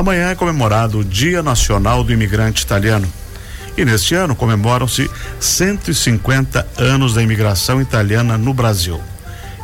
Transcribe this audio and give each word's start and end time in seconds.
Amanhã 0.00 0.30
é 0.30 0.34
comemorado 0.34 1.00
o 1.00 1.04
Dia 1.04 1.42
Nacional 1.42 2.02
do 2.02 2.10
Imigrante 2.10 2.64
Italiano. 2.64 3.06
E 3.76 3.84
neste 3.84 4.14
ano 4.14 4.34
comemoram-se 4.34 5.10
150 5.38 6.66
anos 6.78 7.12
da 7.12 7.22
imigração 7.22 7.82
italiana 7.82 8.38
no 8.38 8.54
Brasil. 8.54 8.98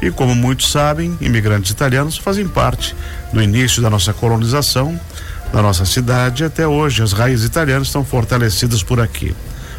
E 0.03 0.11
como 0.11 0.35
muitos 0.35 0.71
sabem, 0.71 1.17
imigrantes 1.23 1.71
italianos 1.71 2.19
fazem 2.19 2.47
parte 2.47 2.95
do 3.33 3.43
início 3.43 3.81
da 3.81 3.89
nossa 3.89 4.13
colonização, 4.13 5.01
da 5.51 5.63
nossa 5.63 5.87
cidade 5.87 6.45
até 6.45 6.69
hoje. 6.69 7.03
As 7.03 7.15
raízes 7.15 7.47
italianas 7.47 7.87
estão 7.87 8.05
fortalecidas 8.05 8.83
por 8.83 9.01
aqui. 9.01 9.35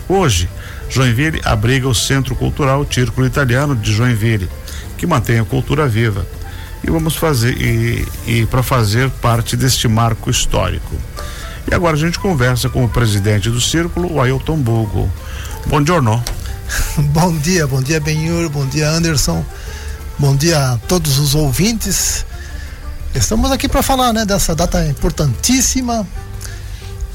Hoje, 0.10 0.50
Joinville 0.90 1.40
abriga 1.46 1.88
o 1.88 1.94
Centro 1.94 2.36
Cultural 2.36 2.84
Círculo 2.90 3.28
Italiano 3.28 3.76
de 3.76 3.94
Joinville, 3.94 4.50
que 4.98 5.06
mantém 5.06 5.38
a 5.40 5.46
cultura 5.46 5.88
viva. 5.88 6.26
E 6.84 6.92
vamos 6.92 7.16
fazer 7.16 7.60
e, 7.60 8.08
e 8.26 8.46
para 8.46 8.64
fazer 8.64 9.10
parte 9.10 9.56
deste 9.56 9.88
marco 9.88 10.30
histórico. 10.30 10.96
E 11.70 11.74
agora 11.74 11.96
a 11.96 12.00
gente 12.00 12.18
conversa 12.20 12.70
com 12.70 12.86
o 12.86 12.90
presidente 12.90 13.50
do 13.50 13.60
círculo, 13.60 14.14
o 14.14 14.22
Ailton 14.22 14.58
Bugo. 14.58 15.12
Bom 15.66 15.82
dia. 15.82 16.00
bom 17.12 17.38
dia, 17.38 17.68
bom 17.68 17.82
dia 17.82 18.00
Benhur, 18.00 18.50
bom 18.50 18.66
dia 18.66 18.90
Anderson, 18.90 19.44
bom 20.18 20.36
dia 20.36 20.74
a 20.74 20.78
todos 20.88 21.18
os 21.20 21.36
ouvintes. 21.36 22.26
Estamos 23.14 23.52
aqui 23.52 23.68
para 23.68 23.82
falar 23.82 24.14
né, 24.14 24.26
dessa 24.26 24.54
data 24.54 24.86
importantíssima 24.86 26.08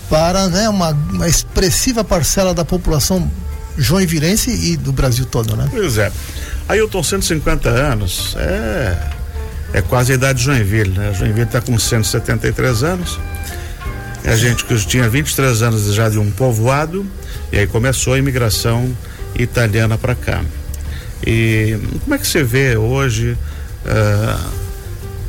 para 0.08 0.48
né, 0.48 0.69
uma, 0.69 0.91
uma 0.91 1.28
expressiva 1.28 2.02
parcela 2.02 2.52
da 2.52 2.64
população 2.64 3.30
joinvirense 3.78 4.50
e 4.50 4.77
do 4.77 4.92
Brasil 4.92 5.24
todo, 5.24 5.56
né? 5.56 5.69
Pois 5.70 5.97
é. 5.97 6.12
Ailton, 6.69 7.02
150 7.02 7.69
anos, 7.69 8.34
é, 8.38 8.97
é 9.72 9.82
quase 9.82 10.12
a 10.12 10.14
idade 10.14 10.38
de 10.38 10.44
Joinville, 10.44 10.90
né? 10.90 11.12
Joinville 11.14 11.46
está 11.46 11.60
com 11.60 11.78
173 11.78 12.82
anos 12.82 13.18
a 14.24 14.36
gente 14.36 14.64
que 14.64 14.76
tinha 14.86 15.08
23 15.08 15.62
anos 15.62 15.92
já 15.92 16.08
de 16.08 16.18
um 16.18 16.30
povoado, 16.30 17.04
e 17.50 17.58
aí 17.58 17.66
começou 17.66 18.14
a 18.14 18.19
imigração 18.19 18.97
italiana 19.34 19.98
para 19.98 20.14
cá. 20.14 20.42
E 21.27 21.78
como 22.02 22.14
é 22.14 22.19
que 22.19 22.27
você 22.27 22.42
vê 22.42 22.77
hoje 22.77 23.36
uh, 23.84 24.50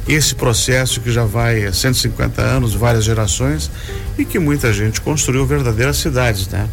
esse 0.08 0.36
processo 0.36 1.02
que 1.02 1.12
já 1.12 1.25
vai 1.25 1.66
há 1.66 1.73
150 1.73 2.42
anos, 2.42 2.75
várias 2.75 3.03
gerações, 3.03 3.72
e 4.18 4.25
que 4.25 4.38
muita 4.38 4.72
gente 4.72 5.02
construiu 5.02 5.46
verdadeiras 5.46 5.98
cidades, 5.98 6.48
né? 6.48 6.68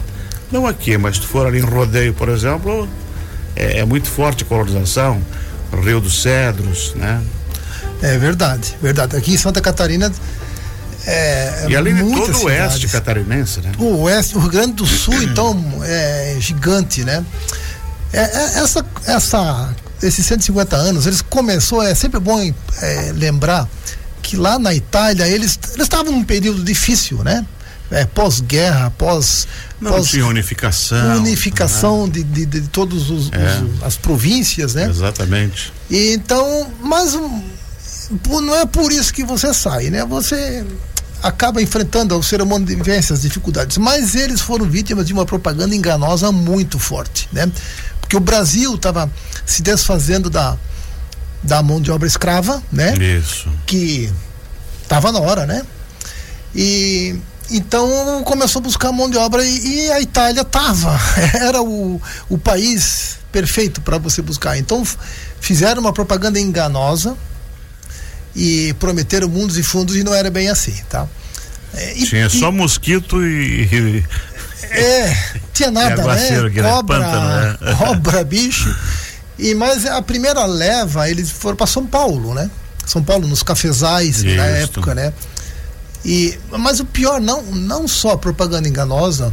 Não 0.53 0.67
aqui, 0.67 0.99
mas 0.99 1.17
se 1.17 1.23
for 1.23 1.47
ali 1.47 1.59
em 1.59 1.63
Rodeio, 1.65 2.13
por 2.13 2.29
exemplo, 2.29 2.89
é, 3.57 3.79
é 3.79 3.85
muito 3.85 4.09
forte 4.09 4.45
a 4.45 4.47
colonização, 4.47 5.23
Rio 5.83 6.01
dos 6.01 6.21
Cedros, 6.21 6.95
né? 6.97 7.23
É 8.03 8.19
verdade, 8.19 8.77
verdade. 8.81 9.17
Aqui 9.17 9.35
em 9.35 9.39
Santa 9.39 9.61
Catarina 9.61 10.11
é, 11.07 11.67
e 11.69 11.77
além 11.77 11.95
de 11.95 12.03
todo 12.03 12.39
o 12.39 12.45
oeste 12.45 12.89
catarinense, 12.89 13.61
né? 13.61 13.73
O 13.79 14.03
oeste, 14.03 14.37
o 14.37 14.41
Rio 14.41 14.51
Grande 14.51 14.73
do 14.75 14.87
Sul, 14.87 15.21
então, 15.25 15.57
é 15.83 16.37
gigante, 16.39 17.05
né? 17.05 17.25
É, 18.13 18.21
é, 18.21 18.59
essa, 18.59 18.85
essa, 19.07 19.75
esses 20.03 20.27
150 20.27 20.77
anos, 20.77 21.07
eles 21.07 21.23
começou, 21.23 21.83
é 21.83 21.95
sempre 21.95 22.21
bom 22.21 22.41
é, 22.83 23.13
lembrar 23.15 23.69
que 24.23 24.37
lá 24.37 24.59
na 24.59 24.75
Itália 24.75 25.27
eles 25.27 25.59
eles 25.73 25.85
estavam 25.85 26.13
num 26.13 26.25
período 26.25 26.63
difícil, 26.63 27.23
né? 27.25 27.47
É, 27.91 28.05
pós-guerra, 28.05 28.91
pós 28.91 29.49
não 29.81 29.91
pós 29.91 30.11
tinha 30.11 30.25
unificação 30.25 31.17
unificação 31.17 32.07
né? 32.07 32.13
de, 32.13 32.23
de, 32.23 32.47
de 32.47 32.69
todos 32.69 33.11
os, 33.11 33.33
é. 33.33 33.85
as 33.85 33.97
províncias, 33.97 34.75
né? 34.75 34.89
Exatamente. 34.89 35.73
E 35.91 36.13
então, 36.13 36.71
mas 36.81 37.19
não 38.11 38.55
é 38.55 38.67
por 38.67 38.93
isso 38.93 39.13
que 39.13 39.25
você 39.25 39.55
sai, 39.55 39.91
né? 39.91 40.05
Você 40.05 40.65
acaba 41.23 41.61
enfrentando 41.63 42.17
o 42.17 42.23
ser 42.23 42.41
humano 42.41 42.65
diversas 42.65 43.23
dificuldades, 43.23 43.77
mas 43.79 44.15
eles 44.15 44.41
foram 44.41 44.65
vítimas 44.69 45.07
de 45.07 45.13
uma 45.13 45.27
propaganda 45.27 45.75
enganosa 45.75 46.33
muito 46.33 46.79
forte, 46.79 47.29
né? 47.33 47.51
Porque 48.01 48.17
o 48.17 48.21
Brasil 48.21 48.75
estava 48.75 49.11
se 49.45 49.63
desfazendo 49.63 50.29
da 50.29 50.57
da 51.43 51.63
mão 51.63 51.81
de 51.81 51.91
obra 51.91 52.07
escrava, 52.07 52.63
né? 52.71 52.95
Isso. 52.97 53.49
Que 53.67 54.13
estava 54.83 55.11
na 55.11 55.21
hora, 55.21 55.47
né? 55.47 55.63
E 56.55 57.19
então 57.51 58.23
começou 58.25 58.61
a 58.61 58.63
buscar 58.63 58.93
mão 58.93 59.09
de 59.09 59.17
obra 59.17 59.45
e, 59.45 59.87
e 59.87 59.93
a 59.93 60.01
Itália 60.01 60.45
tava, 60.45 60.99
era 61.35 61.63
o, 61.63 62.01
o 62.29 62.39
país 62.39 63.19
perfeito 63.33 63.81
para 63.81 63.99
você 63.99 64.23
buscar. 64.23 64.59
Então 64.59 64.87
fizeram 65.41 65.81
uma 65.81 65.93
propaganda 65.93 66.39
enganosa, 66.39 67.17
e 68.35 68.75
prometeram 68.75 69.29
mundos 69.29 69.59
e 69.59 69.63
fundos 69.63 69.97
e 69.97 70.05
não 70.05 70.15
era 70.15 70.31
bem 70.31 70.49
assim, 70.49 70.75
tá? 70.89 71.07
É, 71.75 71.97
e, 71.97 72.07
tinha 72.07 72.29
só 72.29 72.51
mosquito 72.51 73.23
e, 73.25 74.05
é, 74.71 75.17
tinha 75.53 75.71
nada, 75.73 76.03
né? 76.05 76.51
Cobra, 76.63 76.99
né? 76.99 77.59
cobra, 77.79 78.25
bicho. 78.25 78.75
E 79.39 79.55
mas 79.55 79.87
a 79.87 80.03
primeira 80.03 80.45
leva 80.45 81.09
eles 81.09 81.31
foram 81.31 81.57
para 81.57 81.67
São 81.67 81.87
Paulo, 81.87 82.35
né? 82.35 82.51
São 82.87 83.03
Paulo 83.03 83.27
nos 83.27 83.43
cafezais 83.43 84.23
na 84.23 84.45
época, 84.45 84.95
né? 84.95 85.13
E 86.05 86.39
mas 86.51 86.81
o 86.81 86.85
pior 86.85 87.21
não 87.21 87.43
não 87.43 87.87
só 87.87 88.13
a 88.13 88.19
propaganda 88.19 88.69
enganosa, 88.69 89.33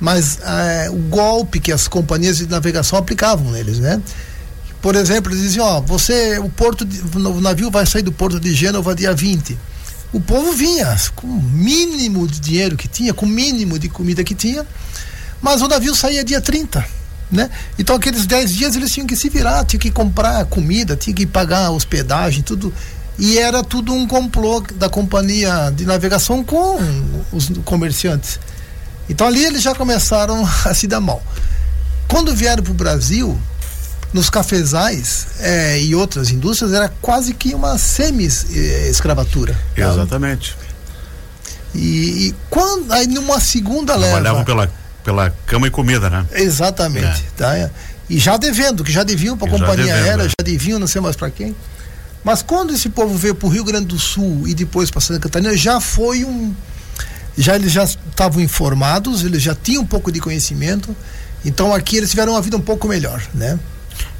mas 0.00 0.38
é, 0.42 0.90
o 0.90 0.96
golpe 0.96 1.60
que 1.60 1.72
as 1.72 1.86
companhias 1.86 2.38
de 2.38 2.46
navegação 2.46 2.98
aplicavam 2.98 3.50
neles, 3.52 3.78
né? 3.78 4.00
Por 4.84 4.96
exemplo, 4.96 5.34
diziam, 5.34 5.64
ó, 5.64 5.80
você, 5.80 6.38
o 6.38 6.50
porto, 6.50 6.84
de, 6.84 7.00
o 7.16 7.40
navio 7.40 7.70
vai 7.70 7.86
sair 7.86 8.02
do 8.02 8.12
porto 8.12 8.38
de 8.38 8.52
Gênova 8.52 8.94
dia 8.94 9.14
20. 9.14 9.56
O 10.12 10.20
povo 10.20 10.52
vinha 10.52 10.94
com 11.16 11.26
o 11.26 11.40
mínimo 11.40 12.28
de 12.28 12.38
dinheiro 12.38 12.76
que 12.76 12.86
tinha, 12.86 13.14
com 13.14 13.24
o 13.24 13.28
mínimo 13.28 13.78
de 13.78 13.88
comida 13.88 14.22
que 14.22 14.34
tinha, 14.34 14.66
mas 15.40 15.62
o 15.62 15.68
navio 15.68 15.94
saía 15.94 16.22
dia 16.22 16.38
30. 16.38 16.86
Né? 17.32 17.48
Então 17.78 17.96
aqueles 17.96 18.26
10 18.26 18.54
dias 18.54 18.76
eles 18.76 18.92
tinham 18.92 19.06
que 19.06 19.16
se 19.16 19.30
virar, 19.30 19.64
tinham 19.64 19.80
que 19.80 19.90
comprar 19.90 20.44
comida, 20.44 20.94
tinham 20.94 21.14
que 21.14 21.24
pagar 21.24 21.70
hospedagem, 21.70 22.42
tudo. 22.42 22.70
E 23.18 23.38
era 23.38 23.64
tudo 23.64 23.94
um 23.94 24.06
complô 24.06 24.60
da 24.74 24.90
companhia 24.90 25.72
de 25.74 25.86
navegação 25.86 26.44
com 26.44 26.78
os 27.32 27.48
comerciantes. 27.64 28.38
Então 29.08 29.26
ali 29.26 29.42
eles 29.42 29.62
já 29.62 29.74
começaram 29.74 30.44
a 30.62 30.74
se 30.74 30.86
dar 30.86 31.00
mal. 31.00 31.22
Quando 32.06 32.34
vieram 32.34 32.62
para 32.62 32.70
o 32.70 32.74
Brasil, 32.74 33.40
nos 34.14 34.30
cafezais 34.30 35.26
é, 35.40 35.80
e 35.80 35.92
outras 35.92 36.30
indústrias 36.30 36.72
era 36.72 36.88
quase 37.02 37.34
que 37.34 37.52
uma 37.52 37.76
semi-escravatura. 37.76 39.58
Tá? 39.74 39.82
Exatamente. 39.82 40.56
E, 41.74 42.28
e, 42.28 42.34
quando 42.48 42.92
aí 42.92 43.08
numa 43.08 43.40
segunda 43.40 43.96
leva. 43.96 44.12
Trabalhavam 44.12 44.44
pela, 44.44 44.72
pela 45.02 45.30
cama 45.44 45.66
e 45.66 45.70
comida, 45.70 46.08
né? 46.08 46.24
Exatamente. 46.32 47.24
É. 47.26 47.36
Tá? 47.36 47.70
E 48.08 48.20
já 48.20 48.36
devendo, 48.36 48.84
que 48.84 48.92
já 48.92 49.02
deviam 49.02 49.36
para 49.36 49.48
a 49.48 49.50
companhia 49.50 49.92
devendo, 49.92 50.20
aérea, 50.20 50.22
é. 50.26 50.28
já 50.28 50.44
deviam, 50.44 50.78
não 50.78 50.86
sei 50.86 51.00
mais 51.00 51.16
para 51.16 51.28
quem. 51.28 51.56
Mas 52.22 52.40
quando 52.40 52.72
esse 52.72 52.88
povo 52.88 53.16
veio 53.16 53.34
para 53.34 53.48
o 53.48 53.50
Rio 53.50 53.64
Grande 53.64 53.86
do 53.86 53.98
Sul 53.98 54.46
e 54.46 54.54
depois 54.54 54.92
para 54.92 55.00
Santa 55.00 55.18
Catarina, 55.18 55.56
já 55.56 55.80
foi 55.80 56.24
um. 56.24 56.54
Já 57.36 57.56
eles 57.56 57.72
já 57.72 57.82
estavam 57.82 58.40
informados, 58.40 59.24
eles 59.24 59.42
já 59.42 59.56
tinham 59.56 59.82
um 59.82 59.86
pouco 59.86 60.12
de 60.12 60.20
conhecimento. 60.20 60.94
Então 61.44 61.74
aqui 61.74 61.96
eles 61.96 62.10
tiveram 62.10 62.34
uma 62.34 62.40
vida 62.40 62.56
um 62.56 62.60
pouco 62.60 62.86
melhor, 62.86 63.20
né? 63.34 63.58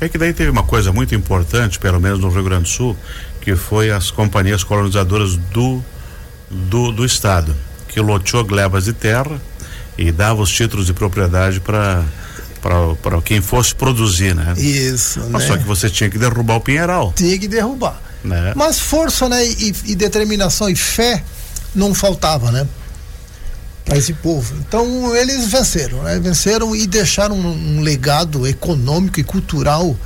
É 0.05 0.09
que 0.09 0.19
daí 0.19 0.35
teve 0.35 0.51
uma 0.51 0.63
coisa 0.63 0.93
muito 0.93 1.15
importante, 1.15 1.79
pelo 1.79 1.99
menos 1.99 2.21
no 2.21 2.29
Rio 2.29 2.45
Grande 2.45 2.65
do 2.65 2.69
Sul, 2.69 2.95
que 3.41 3.57
foi 3.57 3.91
as 3.91 4.11
companhias 4.11 4.63
colonizadoras 4.63 5.37
do, 5.37 5.83
do, 6.51 6.93
do 6.93 7.07
Estado, 7.07 7.57
que 7.89 7.99
loteou 8.01 8.45
glebas 8.45 8.85
de 8.85 8.93
terra 8.93 9.41
e 9.97 10.13
dava 10.13 10.43
os 10.43 10.51
títulos 10.51 10.87
de 10.87 10.93
propriedade 10.93 11.59
para 11.59 12.05
para 13.03 13.21
quem 13.21 13.43
fosse 13.43 13.75
produzir, 13.75 14.35
né? 14.35 14.55
Isso. 14.57 15.21
Mas 15.31 15.43
né? 15.43 15.49
só 15.49 15.57
que 15.59 15.65
você 15.65 15.91
tinha 15.91 16.09
que 16.09 16.17
derrubar 16.17 16.57
o 16.57 16.61
Pinheiral. 16.63 17.13
Tinha 17.15 17.39
que 17.39 17.47
derrubar. 17.47 18.01
Né? 18.25 18.55
Mas 18.57 18.79
força, 18.79 19.29
né? 19.29 19.47
E, 19.47 19.75
e 19.85 19.95
determinação 19.95 20.71
e 20.71 20.75
fé 20.75 21.23
não 21.75 21.93
faltava, 21.93 22.51
né? 22.51 22.67
Para 23.85 23.99
esse 23.99 24.13
povo. 24.15 24.55
Então 24.67 25.15
eles 25.15 25.47
venceram, 25.47 26.03
né? 26.03 26.19
venceram 26.19 26.75
e 26.75 26.87
deixaram 26.87 27.37
um, 27.37 27.79
um 27.79 27.81
legado 27.81 28.47
econômico 28.47 29.21
e 29.21 29.25
cultural. 29.25 29.97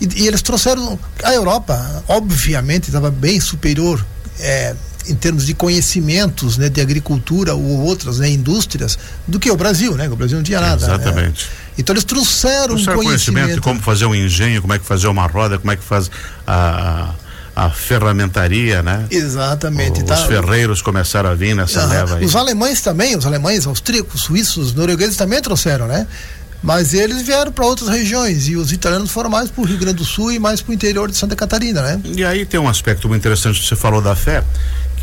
E, 0.00 0.22
e, 0.22 0.26
eles 0.26 0.42
trouxeram 0.42 0.98
a 1.24 1.32
Europa, 1.32 2.04
obviamente, 2.06 2.84
estava 2.84 3.10
bem 3.10 3.40
superior 3.40 4.04
é, 4.38 4.74
em 5.08 5.14
termos 5.14 5.46
de 5.46 5.54
conhecimentos 5.54 6.58
né, 6.58 6.68
de 6.68 6.80
agricultura 6.80 7.54
ou 7.54 7.80
outras 7.80 8.18
né, 8.18 8.28
indústrias 8.28 8.98
do 9.26 9.38
que 9.38 9.50
o 9.50 9.56
Brasil, 9.56 9.94
né? 9.94 10.08
O 10.08 10.16
Brasil 10.16 10.36
não 10.36 10.44
tinha 10.44 10.60
nada. 10.60 10.86
Né? 10.86 10.94
Exatamente. 10.94 11.44
Né? 11.44 11.50
Então 11.78 11.94
eles 11.94 12.04
trouxeram, 12.04 12.66
trouxeram 12.68 13.00
um 13.00 13.04
conhecimento, 13.04 13.34
conhecimento 13.34 13.54
de 13.54 13.60
como 13.60 13.80
fazer 13.80 14.06
um 14.06 14.14
engenho, 14.14 14.60
como 14.60 14.74
é 14.74 14.78
que 14.78 14.84
fazer 14.84 15.08
uma 15.08 15.26
roda, 15.26 15.58
como 15.58 15.70
é 15.72 15.76
que 15.76 15.84
faz 15.84 16.10
a, 16.46 17.10
a 17.10 17.14
ferramentaria, 17.70 18.82
né? 18.82 19.06
Exatamente. 19.10 20.02
Os 20.02 20.06
tá... 20.06 20.16
ferreiros 20.26 20.82
começaram 20.82 21.30
a 21.30 21.34
vir 21.34 21.54
nessa 21.54 21.86
leva 21.86 22.16
aí. 22.16 22.24
Os 22.24 22.36
alemães 22.36 22.82
também, 22.82 23.16
os 23.16 23.24
alemães, 23.24 23.66
austríacos, 23.66 24.22
suíços, 24.22 24.74
noruegueses 24.74 25.16
também 25.16 25.40
trouxeram, 25.40 25.86
né? 25.86 26.06
Mas 26.62 26.94
eles 26.94 27.22
vieram 27.22 27.52
para 27.52 27.64
outras 27.64 27.88
regiões 27.88 28.48
e 28.48 28.56
os 28.56 28.72
italianos 28.72 29.10
foram 29.10 29.30
mais 29.30 29.50
para 29.50 29.62
o 29.62 29.64
Rio 29.64 29.78
Grande 29.78 29.98
do 29.98 30.04
Sul 30.04 30.32
e 30.32 30.38
mais 30.38 30.60
para 30.60 30.70
o 30.70 30.74
interior 30.74 31.10
de 31.10 31.16
Santa 31.16 31.36
Catarina, 31.36 31.80
né? 31.80 32.00
E 32.04 32.24
aí 32.24 32.44
tem 32.44 32.58
um 32.58 32.68
aspecto 32.68 33.08
muito 33.08 33.20
interessante 33.20 33.60
que 33.60 33.66
você 33.66 33.76
falou 33.76 34.02
da 34.02 34.14
fé, 34.14 34.42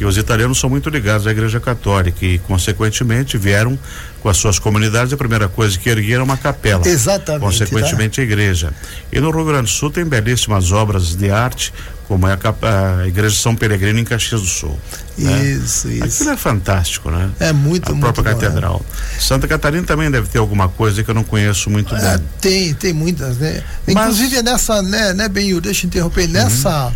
que 0.03 0.07
os 0.07 0.17
italianos 0.17 0.59
são 0.59 0.69
muito 0.69 0.89
ligados 0.89 1.25
à 1.25 1.31
Igreja 1.31 1.61
Católica 1.61 2.25
e, 2.25 2.37
consequentemente, 2.37 3.37
vieram 3.37 3.79
com 4.21 4.27
as 4.27 4.35
suas 4.35 4.59
comunidades. 4.59 5.13
A 5.13 5.17
primeira 5.17 5.47
coisa 5.47 5.79
que 5.79 5.89
ergueram 5.89 6.23
é 6.23 6.25
uma 6.25 6.35
capela. 6.35 6.85
Exatamente. 6.85 7.41
Consequentemente, 7.41 8.17
tá? 8.17 8.21
a 8.21 8.25
igreja. 8.25 8.73
E 9.13 9.21
no 9.21 9.31
Rio 9.31 9.45
Grande 9.45 9.63
do 9.63 9.69
Sul 9.69 9.89
tem 9.89 10.03
belíssimas 10.03 10.73
obras 10.73 11.15
de 11.15 11.31
arte, 11.31 11.73
como 12.05 12.27
é 12.27 12.33
a, 12.33 12.99
a 13.01 13.07
Igreja 13.07 13.33
São 13.37 13.55
Peregrino 13.55 13.97
em 13.97 14.03
Caxias 14.03 14.41
do 14.41 14.47
Sul. 14.47 14.77
Né? 15.17 15.45
Isso, 15.45 15.87
né? 15.87 15.93
isso. 15.93 16.03
Aquilo 16.03 16.31
é 16.31 16.37
fantástico, 16.37 17.09
né? 17.09 17.29
É 17.39 17.53
muito, 17.53 17.93
A 17.93 17.95
própria 17.95 18.33
muito 18.33 18.41
catedral. 18.41 18.79
Bom, 18.79 18.85
é. 19.15 19.19
Santa 19.21 19.47
Catarina 19.47 19.87
também 19.87 20.11
deve 20.11 20.27
ter 20.27 20.39
alguma 20.39 20.67
coisa 20.67 21.01
que 21.01 21.09
eu 21.09 21.15
não 21.15 21.23
conheço 21.23 21.69
muito 21.69 21.95
é, 21.95 22.17
bem. 22.17 22.27
Tem, 22.41 22.73
tem 22.73 22.91
muitas, 22.91 23.37
né? 23.37 23.63
Mas... 23.87 23.95
Inclusive 23.95 24.35
é 24.35 24.43
nessa, 24.43 24.81
né, 24.81 25.13
né, 25.13 25.29
Benhur, 25.29 25.61
deixa 25.61 25.85
eu 25.85 25.87
interromper, 25.87 26.25
uhum. 26.25 26.33
nessa 26.33 26.91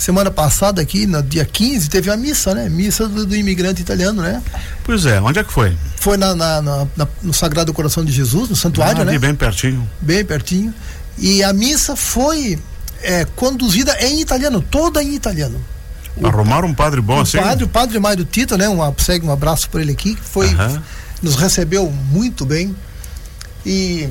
semana 0.00 0.30
passada 0.30 0.80
aqui, 0.80 1.06
no 1.06 1.22
dia 1.22 1.44
15, 1.44 1.90
teve 1.90 2.10
a 2.10 2.16
missa, 2.16 2.54
né? 2.54 2.68
Missa 2.68 3.06
do, 3.06 3.26
do 3.26 3.36
imigrante 3.36 3.82
italiano, 3.82 4.22
né? 4.22 4.42
Pois 4.82 5.04
é, 5.04 5.20
onde 5.20 5.38
é 5.38 5.44
que 5.44 5.52
foi? 5.52 5.76
Foi 5.96 6.16
na, 6.16 6.34
na, 6.34 6.62
na, 6.62 6.86
na 6.96 7.08
no 7.22 7.34
Sagrado 7.34 7.72
Coração 7.74 8.02
de 8.04 8.10
Jesus, 8.10 8.48
no 8.48 8.56
santuário, 8.56 9.02
ah, 9.02 9.04
né? 9.04 9.18
bem 9.18 9.34
pertinho. 9.34 9.88
Bem 10.00 10.24
pertinho. 10.24 10.74
E 11.18 11.42
a 11.42 11.52
missa 11.52 11.94
foi 11.94 12.58
é, 13.02 13.26
conduzida 13.36 13.94
em 14.00 14.20
italiano, 14.20 14.62
toda 14.62 15.02
em 15.02 15.14
italiano. 15.14 15.60
Arrumaram 16.24 16.68
um 16.68 16.74
padre 16.74 17.00
bom 17.00 17.18
o 17.18 17.20
assim? 17.20 17.38
Padre, 17.38 17.64
o 17.64 17.68
padre 17.68 17.98
Mário 17.98 18.24
Tito, 18.24 18.56
né? 18.56 18.68
Um, 18.68 18.78
segue 18.98 19.26
um 19.26 19.32
abraço 19.32 19.68
por 19.68 19.80
ele 19.80 19.92
aqui, 19.92 20.14
que 20.14 20.22
foi, 20.22 20.48
nos 21.22 21.36
recebeu 21.36 21.90
muito 22.10 22.46
bem. 22.46 22.74
E 23.64 24.08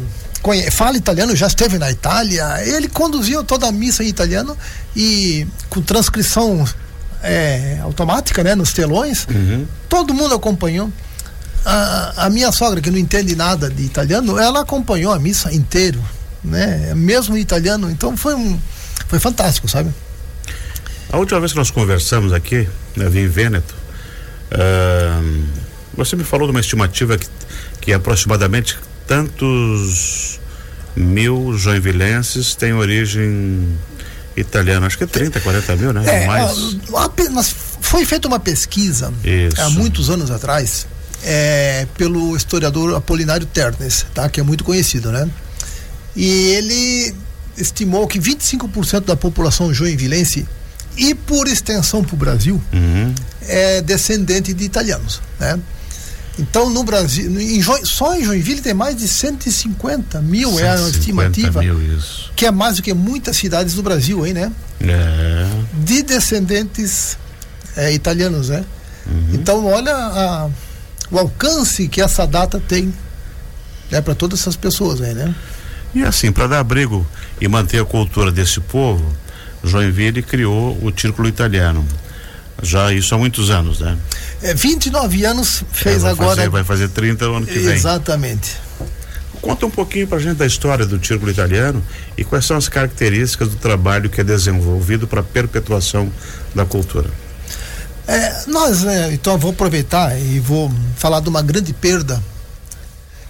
fala 0.71 0.97
italiano, 0.97 1.35
já 1.35 1.47
esteve 1.47 1.77
na 1.77 1.91
Itália. 1.91 2.63
Ele 2.65 2.87
conduziu 2.87 3.43
toda 3.43 3.67
a 3.67 3.71
missa 3.71 4.03
em 4.03 4.07
italiano 4.07 4.57
e 4.95 5.45
com 5.69 5.81
transcrição 5.81 6.65
é, 7.21 7.79
automática, 7.81 8.43
né? 8.43 8.55
Nos 8.55 8.73
telões. 8.73 9.27
Uhum. 9.29 9.67
Todo 9.87 10.13
mundo 10.13 10.35
acompanhou. 10.35 10.91
A, 11.65 12.25
a, 12.25 12.29
minha 12.29 12.51
sogra, 12.51 12.79
que 12.79 12.89
não 12.89 12.97
entende 12.97 13.35
nada 13.35 13.69
de 13.69 13.83
italiano, 13.83 14.39
ela 14.39 14.61
acompanhou 14.61 15.11
a 15.11 15.19
missa 15.19 15.53
inteiro, 15.53 16.01
né? 16.43 16.93
Mesmo 16.95 17.37
em 17.37 17.41
italiano. 17.41 17.91
Então 17.91 18.15
foi 18.15 18.33
um, 18.33 18.57
foi 19.07 19.19
fantástico, 19.19 19.67
sabe? 19.67 19.93
A 21.11 21.17
última 21.17 21.39
vez 21.39 21.51
que 21.51 21.57
nós 21.57 21.71
conversamos 21.71 22.31
aqui, 22.31 22.67
né, 22.95 23.07
em 23.07 23.27
Vêneto, 23.27 23.73
uh, 24.53 25.43
você 25.95 26.15
me 26.15 26.23
falou 26.23 26.47
de 26.47 26.51
uma 26.51 26.59
estimativa 26.59 27.17
que, 27.17 27.27
que 27.81 27.91
aproximadamente 27.91 28.77
tantos 29.09 30.39
mil 30.95 31.57
joinvilenses 31.57 32.53
têm 32.53 32.73
origem 32.73 33.67
italiana. 34.37 34.85
Acho 34.85 34.99
que 34.99 35.03
é 35.03 35.07
30, 35.07 35.39
40 35.39 35.75
mil, 35.75 35.91
né? 35.91 36.03
É, 36.05 36.27
Mais. 36.27 36.77
Apenas 36.95 37.53
foi 37.81 38.05
feita 38.05 38.27
uma 38.27 38.39
pesquisa 38.39 39.11
Isso. 39.23 39.59
há 39.59 39.69
muitos 39.71 40.11
anos 40.11 40.29
atrás 40.29 40.85
é, 41.23 41.87
pelo 41.97 42.37
historiador 42.37 42.95
Apolinário 42.95 43.47
Ternes, 43.47 44.05
tá? 44.13 44.29
que 44.29 44.39
é 44.39 44.43
muito 44.43 44.63
conhecido, 44.63 45.11
né? 45.11 45.27
E 46.15 46.27
ele 46.51 47.15
estimou 47.57 48.07
que 48.07 48.19
25% 48.19 49.05
da 49.05 49.15
população 49.15 49.73
joinvilense 49.73 50.47
e 50.95 51.15
por 51.15 51.47
extensão 51.47 52.03
para 52.03 52.13
o 52.13 52.17
Brasil 52.17 52.61
uhum. 52.71 53.15
é 53.41 53.81
descendente 53.81 54.53
de 54.53 54.63
italianos, 54.65 55.19
né? 55.39 55.59
Então, 56.39 56.69
no 56.69 56.83
Brasil, 56.83 57.29
em 57.39 57.61
jo, 57.61 57.77
só 57.83 58.15
em 58.15 58.23
Joinville 58.23 58.61
tem 58.61 58.73
mais 58.73 58.95
de 58.95 59.07
150 59.07 60.21
mil, 60.21 60.49
150 60.49 60.65
é 60.65 60.85
a 60.85 60.89
estimativa. 60.89 61.59
Mil, 61.59 61.97
isso. 61.97 62.31
Que 62.35 62.45
é 62.45 62.51
mais 62.51 62.77
do 62.77 62.81
que 62.81 62.93
muitas 62.93 63.35
cidades 63.35 63.73
do 63.73 63.83
Brasil, 63.83 64.23
aí, 64.23 64.33
né? 64.33 64.49
É. 64.79 65.45
De 65.73 66.01
descendentes 66.01 67.17
é, 67.75 67.91
italianos, 67.91 68.47
né? 68.47 68.63
Uhum. 69.05 69.29
Então, 69.33 69.65
olha 69.65 69.93
a, 69.93 70.49
o 71.11 71.19
alcance 71.19 71.89
que 71.89 72.01
essa 72.01 72.25
data 72.25 72.57
tem 72.59 72.93
né, 73.91 73.99
para 74.01 74.15
todas 74.15 74.39
essas 74.39 74.55
pessoas 74.55 75.01
aí, 75.01 75.13
né? 75.13 75.35
E 75.93 76.03
assim, 76.03 76.31
para 76.31 76.47
dar 76.47 76.59
abrigo 76.59 77.05
e 77.41 77.47
manter 77.47 77.81
a 77.81 77.85
cultura 77.85 78.31
desse 78.31 78.61
povo, 78.61 79.13
Joinville 79.63 80.21
criou 80.21 80.77
o 80.81 80.93
Círculo 80.95 81.27
Italiano. 81.27 81.85
Já 82.61 82.93
isso 82.93 83.13
há 83.15 83.17
muitos 83.17 83.49
anos, 83.49 83.79
né? 83.79 83.97
É, 84.41 84.53
29 84.53 85.25
anos 85.25 85.63
fez 85.71 86.03
é, 86.03 86.09
agora. 86.09 86.35
Fazer, 86.35 86.49
vai 86.49 86.63
fazer 86.63 86.89
30 86.89 87.27
no 87.27 87.35
ano 87.35 87.45
que 87.45 87.59
vem. 87.59 87.75
Exatamente. 87.75 88.57
Conta 89.41 89.65
um 89.65 89.71
pouquinho 89.71 90.05
pra 90.07 90.19
gente 90.19 90.37
da 90.37 90.45
história 90.45 90.85
do 90.85 91.03
Círculo 91.05 91.31
Italiano 91.31 91.81
e 92.17 92.23
quais 92.23 92.45
são 92.45 92.57
as 92.57 92.67
características 92.67 93.49
do 93.49 93.55
trabalho 93.55 94.09
que 94.09 94.19
é 94.19 94.23
desenvolvido 94.23 95.07
para 95.07 95.21
a 95.21 95.23
perpetuação 95.23 96.11
da 96.53 96.65
cultura. 96.65 97.09
É, 98.05 98.43
nós, 98.47 98.83
é, 98.85 99.13
então, 99.13 99.37
vou 99.37 99.51
aproveitar 99.51 100.19
e 100.19 100.39
vou 100.39 100.71
falar 100.97 101.19
de 101.21 101.29
uma 101.29 101.41
grande 101.41 101.73
perda 101.73 102.21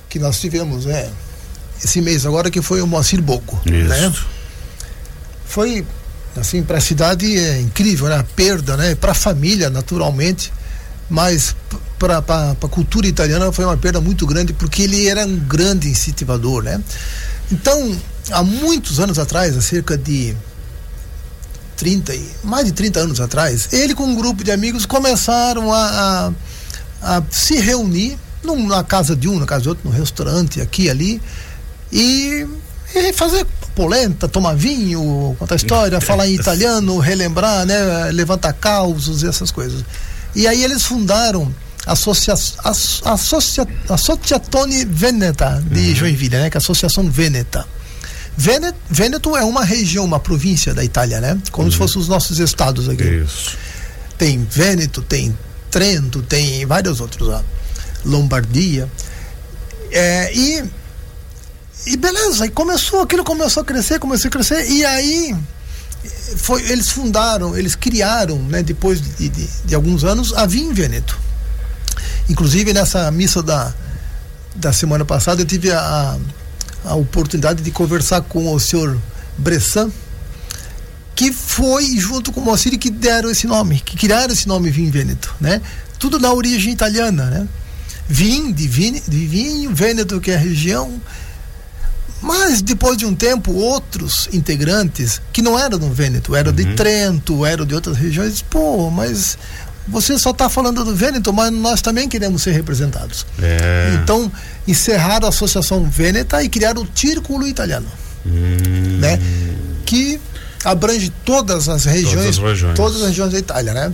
que 0.07 0.17
nós 0.17 0.39
tivemos, 0.39 0.87
é, 0.87 1.09
esse 1.83 2.01
mês 2.01 2.25
agora, 2.25 2.49
que 2.49 2.61
foi 2.61 2.81
o 2.81 2.87
Moacir 2.87 3.21
Boco. 3.21 3.61
Isso. 3.65 3.89
Né? 3.89 4.13
Foi 5.45 5.85
assim 6.35 6.63
para 6.63 6.77
a 6.77 6.81
cidade 6.81 7.37
é 7.37 7.59
incrível 7.59 8.07
né? 8.07 8.17
A 8.17 8.23
perda 8.23 8.77
né? 8.77 8.95
Para 8.95 9.11
a 9.11 9.15
família 9.15 9.69
naturalmente 9.69 10.51
mas 11.09 11.55
para 11.97 12.17
a 12.19 12.67
cultura 12.67 13.07
italiana 13.07 13.51
foi 13.51 13.65
uma 13.65 13.75
perda 13.75 13.99
muito 13.99 14.25
grande 14.27 14.53
porque 14.53 14.83
ele 14.83 15.07
era 15.07 15.25
um 15.25 15.37
grande 15.37 15.89
incentivador 15.89 16.63
né? 16.63 16.81
Então 17.51 17.97
há 18.31 18.43
muitos 18.43 18.99
anos 18.99 19.17
atrás 19.17 19.57
há 19.57 19.61
cerca 19.61 19.97
de 19.97 20.35
30 21.77 22.13
mais 22.43 22.65
de 22.65 22.73
30 22.73 22.99
anos 22.99 23.21
atrás 23.21 23.69
ele 23.71 23.95
com 23.95 24.03
um 24.03 24.15
grupo 24.15 24.43
de 24.43 24.51
amigos 24.51 24.85
começaram 24.85 25.73
a, 25.73 26.31
a, 27.01 27.17
a 27.17 27.23
se 27.31 27.55
reunir 27.55 28.17
num, 28.43 28.67
na 28.67 28.83
casa 28.83 29.15
de 29.15 29.27
um 29.27 29.39
na 29.39 29.45
casa 29.45 29.63
de 29.63 29.69
outro 29.69 29.89
no 29.89 29.95
restaurante 29.95 30.61
aqui 30.61 30.83
e 30.83 30.89
ali 30.89 31.21
e, 31.91 32.47
e 32.95 33.13
fazer 33.13 33.45
polenta, 33.79 34.27
tomar 34.27 34.57
vinho, 34.57 35.37
contar 35.39 35.55
história, 35.55 36.01
falar 36.01 36.27
em 36.27 36.35
italiano, 36.35 36.99
relembrar, 36.99 37.65
né, 37.65 38.11
levantar 38.11 38.51
causos 38.51 39.23
e 39.23 39.27
essas 39.27 39.51
coisas. 39.51 39.85
E 40.35 40.45
aí 40.45 40.65
eles 40.65 40.83
fundaram 40.83 41.55
a 41.85 41.93
Associa, 41.93 42.33
Associa, 43.05 43.65
Associazione 43.87 44.83
Veneta 44.83 45.63
de 45.65 45.79
uhum. 45.79 45.95
Joinville, 45.95 46.35
né, 46.35 46.49
que 46.49 46.57
é 46.57 46.59
a 46.59 46.61
Associação 46.61 47.09
Veneta. 47.09 47.65
Veneto, 48.35 48.77
Veneto 48.89 49.37
é 49.37 49.45
uma 49.45 49.63
região, 49.63 50.03
uma 50.03 50.19
província 50.19 50.73
da 50.73 50.83
Itália, 50.83 51.21
né? 51.21 51.37
Como 51.49 51.65
uhum. 51.65 51.71
se 51.71 51.77
fossem 51.77 52.01
os 52.01 52.09
nossos 52.09 52.37
estados 52.37 52.89
aqui. 52.89 53.03
Isso. 53.03 53.57
Tem 54.17 54.45
Vêneto, 54.49 55.01
tem 55.01 55.37
Trento, 55.71 56.21
tem 56.21 56.65
vários 56.65 56.99
outros 56.99 57.29
lá. 57.29 57.41
Lombardia. 58.03 58.89
É, 59.91 60.33
e 60.33 60.63
e 61.85 61.97
beleza, 61.97 62.45
e 62.45 62.49
começou, 62.49 63.01
aquilo 63.01 63.23
começou 63.23 63.61
a 63.61 63.65
crescer, 63.65 63.99
começou 63.99 64.27
a 64.27 64.31
crescer, 64.31 64.69
e 64.69 64.85
aí 64.85 65.35
foi, 66.37 66.63
eles 66.69 66.89
fundaram, 66.89 67.57
eles 67.57 67.75
criaram, 67.75 68.37
né, 68.43 68.61
depois 68.63 69.01
de, 69.01 69.29
de, 69.29 69.47
de 69.65 69.75
alguns 69.75 70.03
anos, 70.03 70.33
a 70.33 70.45
Vim 70.45 70.73
Veneto. 70.73 71.17
Inclusive 72.29 72.73
nessa 72.73 73.09
missa 73.11 73.41
da, 73.41 73.73
da 74.55 74.71
semana 74.71 75.03
passada 75.03 75.41
eu 75.41 75.45
tive 75.45 75.71
a, 75.71 76.17
a 76.85 76.95
oportunidade 76.95 77.63
de 77.63 77.71
conversar 77.71 78.21
com 78.21 78.53
o 78.53 78.59
senhor 78.59 78.99
Bressan, 79.37 79.91
que 81.15 81.33
foi 81.33 81.97
junto 81.97 82.31
com 82.31 82.39
o 82.39 82.45
Moacir 82.45 82.77
que 82.77 82.89
deram 82.89 83.29
esse 83.29 83.47
nome, 83.47 83.79
que 83.79 83.97
criaram 83.97 84.33
esse 84.33 84.47
nome 84.47 84.69
Vim 84.69 84.89
Veneto, 84.89 85.35
né? 85.39 85.61
Tudo 85.97 86.17
na 86.17 86.31
origem 86.31 86.71
italiana, 86.71 87.25
né? 87.25 87.47
Vim, 88.07 88.51
de, 88.51 88.67
vinho, 88.67 89.01
de 89.07 89.27
vinho, 89.27 89.75
Vêneto, 89.75 90.21
que 90.21 90.31
é 90.31 90.35
a 90.35 90.39
região, 90.39 90.99
mas 92.21 92.61
depois 92.61 92.97
de 92.97 93.05
um 93.05 93.15
tempo, 93.15 93.51
outros 93.53 94.27
integrantes, 94.33 95.21
que 95.31 95.41
não 95.41 95.57
eram 95.57 95.77
do 95.77 95.89
Vêneto, 95.89 96.35
eram 96.35 96.51
uhum. 96.51 96.55
de 96.55 96.75
Trento, 96.75 97.45
eram 97.45 97.65
de 97.65 97.73
outras 97.73 97.97
regiões, 97.97 98.41
pô, 98.41 98.89
mas 98.89 99.37
você 99.87 100.19
só 100.19 100.31
está 100.31 100.49
falando 100.49 100.83
do 100.83 100.95
Vêneto, 100.95 101.31
mas 101.33 101.51
nós 101.51 101.81
também 101.81 102.07
queremos 102.07 102.43
ser 102.43 102.51
representados. 102.51 103.25
É. 103.41 103.97
Então, 104.01 104.31
encerraram 104.67 105.25
a 105.25 105.29
Associação 105.29 105.83
Vêneta 105.85 106.43
e 106.43 106.49
criaram 106.49 106.83
o 106.83 106.87
Círculo 106.93 107.47
Italiano. 107.47 107.87
Hum. 108.25 108.97
Né? 108.99 109.19
Que 109.85 110.19
abrange 110.63 111.11
todas 111.23 111.69
as 111.69 111.85
regiões, 111.85 112.35
todas 112.35 112.37
as 112.37 112.37
regiões, 112.37 112.75
todas 112.75 113.01
as 113.01 113.07
regiões 113.07 113.31
da 113.31 113.39
Itália, 113.39 113.73
né? 113.73 113.93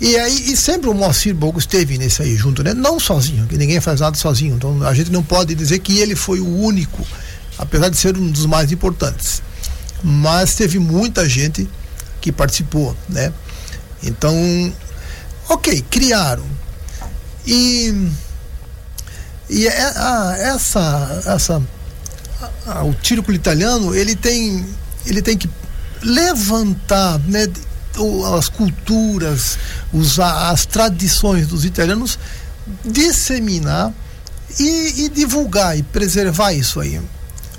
E 0.00 0.16
aí, 0.16 0.52
e 0.52 0.56
sempre 0.56 0.88
o 0.90 0.94
Moacir 0.94 1.34
Bogo 1.34 1.58
esteve 1.58 1.96
nesse 1.96 2.22
aí 2.22 2.34
junto, 2.34 2.62
né? 2.62 2.74
Não 2.74 2.98
sozinho, 2.98 3.46
que 3.46 3.56
ninguém 3.56 3.80
faz 3.80 4.00
nada 4.00 4.16
sozinho. 4.16 4.56
Então 4.56 4.82
a 4.82 4.94
gente 4.94 5.12
não 5.12 5.22
pode 5.22 5.54
dizer 5.54 5.78
que 5.78 5.98
ele 5.98 6.16
foi 6.16 6.40
o 6.40 6.58
único 6.58 7.06
apesar 7.62 7.88
de 7.88 7.96
ser 7.96 8.16
um 8.16 8.30
dos 8.30 8.44
mais 8.44 8.72
importantes. 8.72 9.42
Mas 10.02 10.54
teve 10.54 10.78
muita 10.78 11.28
gente 11.28 11.68
que 12.20 12.32
participou, 12.32 12.96
né? 13.08 13.32
Então, 14.02 14.34
ok, 15.48 15.84
criaram. 15.88 16.44
E, 17.46 18.08
e 19.48 19.66
é, 19.66 19.82
a, 19.96 20.36
essa, 20.38 21.22
essa 21.26 21.62
a, 22.66 22.84
o 22.84 22.96
círculo 23.02 23.36
italiano, 23.36 23.94
ele 23.94 24.16
tem, 24.16 24.66
ele 25.06 25.22
tem 25.22 25.36
que 25.38 25.48
levantar, 26.02 27.18
né? 27.20 27.46
as 28.38 28.48
culturas, 28.48 29.58
os, 29.92 30.18
as 30.18 30.64
tradições 30.64 31.46
dos 31.46 31.64
italianos, 31.64 32.18
disseminar 32.84 33.92
e, 34.58 35.04
e 35.04 35.08
divulgar 35.10 35.78
e 35.78 35.82
preservar 35.82 36.52
isso 36.52 36.80
aí. 36.80 37.00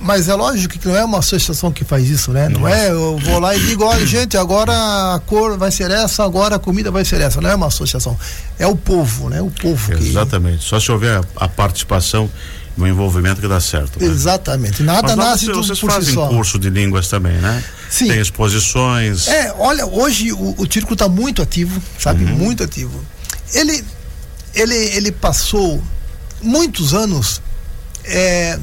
Mas 0.03 0.27
é 0.27 0.35
lógico 0.35 0.77
que 0.77 0.87
não 0.87 0.97
é 0.97 1.03
uma 1.03 1.19
associação 1.19 1.71
que 1.71 1.85
faz 1.85 2.09
isso, 2.09 2.31
né? 2.31 2.49
Não, 2.49 2.67
é, 2.67 2.91
eu 2.91 3.17
vou 3.17 3.39
lá 3.39 3.55
e 3.55 3.59
digo, 3.59 3.85
olha, 3.85 4.05
gente, 4.05 4.35
agora 4.35 4.73
a 5.15 5.19
cor 5.19 5.57
vai 5.57 5.71
ser 5.71 5.89
essa, 5.89 6.25
agora 6.25 6.57
a 6.57 6.59
comida 6.59 6.91
vai 6.91 7.05
ser 7.05 7.21
essa. 7.21 7.39
Não 7.39 7.49
é 7.49 7.55
uma 7.55 7.67
associação. 7.67 8.19
É 8.59 8.67
o 8.67 8.75
povo, 8.75 9.29
né? 9.29 9.41
O 9.41 9.49
povo 9.49 9.93
Exatamente. 9.93 10.59
Que... 10.59 10.65
Só 10.65 10.79
se 10.79 10.91
houver 10.91 11.17
a, 11.17 11.45
a 11.45 11.47
participação 11.47 12.29
no 12.75 12.85
envolvimento 12.85 13.39
que 13.39 13.47
dá 13.47 13.61
certo. 13.61 13.99
Né? 13.99 14.07
Exatamente. 14.07 14.83
Nada 14.83 15.15
Mas 15.15 15.15
nasce 15.15 15.45
vocês, 15.45 15.67
vocês 15.67 15.79
fazem 15.79 16.13
si 16.13 16.29
curso 16.29 16.59
de 16.59 16.69
línguas 16.69 17.07
também, 17.07 17.37
né? 17.37 17.63
Sim. 17.89 18.07
Tem 18.09 18.19
exposições. 18.19 19.27
É, 19.27 19.53
olha, 19.57 19.85
hoje 19.85 20.33
o, 20.33 20.55
o 20.57 20.67
Círculo 20.69 20.93
está 20.93 21.07
muito 21.07 21.41
ativo, 21.41 21.81
sabe? 21.97 22.25
Uhum. 22.25 22.35
Muito 22.35 22.63
ativo. 22.63 23.03
Ele, 23.53 23.85
ele, 24.53 24.75
ele 24.75 25.11
passou 25.11 25.81
muitos 26.41 26.93
anos 26.93 27.41
é, 28.03 28.59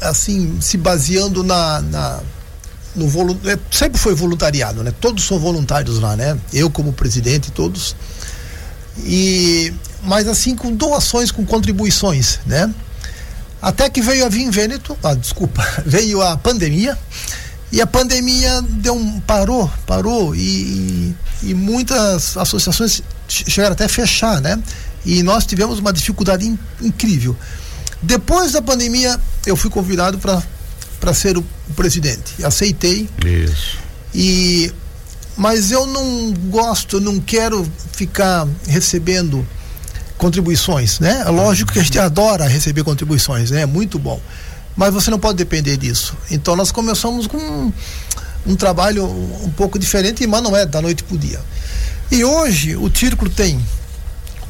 assim, 0.00 0.58
se 0.60 0.76
baseando 0.76 1.42
na, 1.42 1.80
na 1.82 2.20
no 2.94 3.06
é, 3.48 3.58
sempre 3.70 3.98
foi 3.98 4.14
voluntariado, 4.14 4.82
né? 4.82 4.92
Todos 5.00 5.24
são 5.24 5.38
voluntários 5.38 5.98
lá, 6.00 6.16
né? 6.16 6.38
Eu 6.52 6.70
como 6.70 6.92
presidente, 6.92 7.50
todos. 7.52 7.94
E 8.98 9.72
mas 10.02 10.26
assim 10.26 10.56
com 10.56 10.74
doações, 10.74 11.30
com 11.30 11.44
contribuições, 11.44 12.40
né? 12.46 12.72
Até 13.60 13.90
que 13.90 14.00
veio 14.00 14.24
a 14.24 14.28
Vim 14.28 14.50
Vêneto, 14.50 14.96
ah, 15.02 15.14
desculpa, 15.14 15.66
veio 15.84 16.22
a 16.22 16.36
pandemia 16.36 16.96
e 17.72 17.80
a 17.80 17.86
pandemia 17.86 18.62
deu 18.62 18.94
um 18.94 19.20
parou, 19.20 19.70
parou 19.86 20.34
e, 20.34 21.14
e 21.42 21.54
muitas 21.54 22.36
associações 22.36 23.02
chegaram 23.28 23.72
até 23.72 23.84
a 23.84 23.88
fechar, 23.88 24.40
né? 24.40 24.58
E 25.04 25.22
nós 25.22 25.44
tivemos 25.44 25.78
uma 25.78 25.92
dificuldade 25.92 26.46
in, 26.46 26.58
incrível. 26.80 27.36
Depois 28.02 28.52
da 28.52 28.62
pandemia, 28.62 29.18
eu 29.46 29.56
fui 29.56 29.70
convidado 29.70 30.18
para 30.18 31.14
ser 31.14 31.36
o, 31.36 31.44
o 31.68 31.74
presidente. 31.74 32.44
Aceitei. 32.44 33.08
Isso. 33.24 33.78
E 34.14 34.72
mas 35.36 35.70
eu 35.70 35.84
não 35.86 36.32
gosto, 36.48 36.98
não 36.98 37.20
quero 37.20 37.70
ficar 37.92 38.48
recebendo 38.66 39.46
contribuições, 40.16 40.98
né? 40.98 41.24
É 41.26 41.30
lógico 41.30 41.72
que 41.72 41.78
a 41.78 41.82
gente 41.82 41.98
adora 41.98 42.48
receber 42.48 42.82
contribuições, 42.82 43.50
né? 43.50 43.60
É 43.60 43.66
muito 43.66 43.98
bom. 43.98 44.18
Mas 44.74 44.94
você 44.94 45.10
não 45.10 45.18
pode 45.18 45.36
depender 45.36 45.76
disso. 45.76 46.16
Então 46.30 46.56
nós 46.56 46.72
começamos 46.72 47.26
com 47.26 47.36
um, 47.36 47.72
um 48.46 48.56
trabalho 48.56 49.04
um 49.04 49.50
pouco 49.50 49.78
diferente, 49.78 50.26
mas 50.26 50.42
não 50.42 50.56
é 50.56 50.64
da 50.64 50.80
noite 50.80 51.04
para 51.04 51.14
o 51.14 51.18
dia. 51.18 51.40
E 52.10 52.24
hoje 52.24 52.74
o 52.74 52.90
Círculo 52.94 53.30
tem 53.30 53.60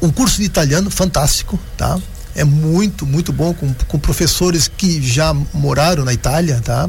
um 0.01 0.09
curso 0.09 0.37
de 0.37 0.43
italiano 0.43 0.89
fantástico, 0.89 1.59
tá? 1.75 1.99
É 2.37 2.43
muito, 2.43 3.05
muito 3.05 3.33
bom, 3.33 3.53
com, 3.53 3.73
com 3.73 3.99
professores 3.99 4.67
que 4.67 5.01
já 5.01 5.33
moraram 5.53 6.05
na 6.05 6.13
Itália, 6.13 6.61
tá? 6.63 6.87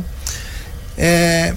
É, 0.96 1.54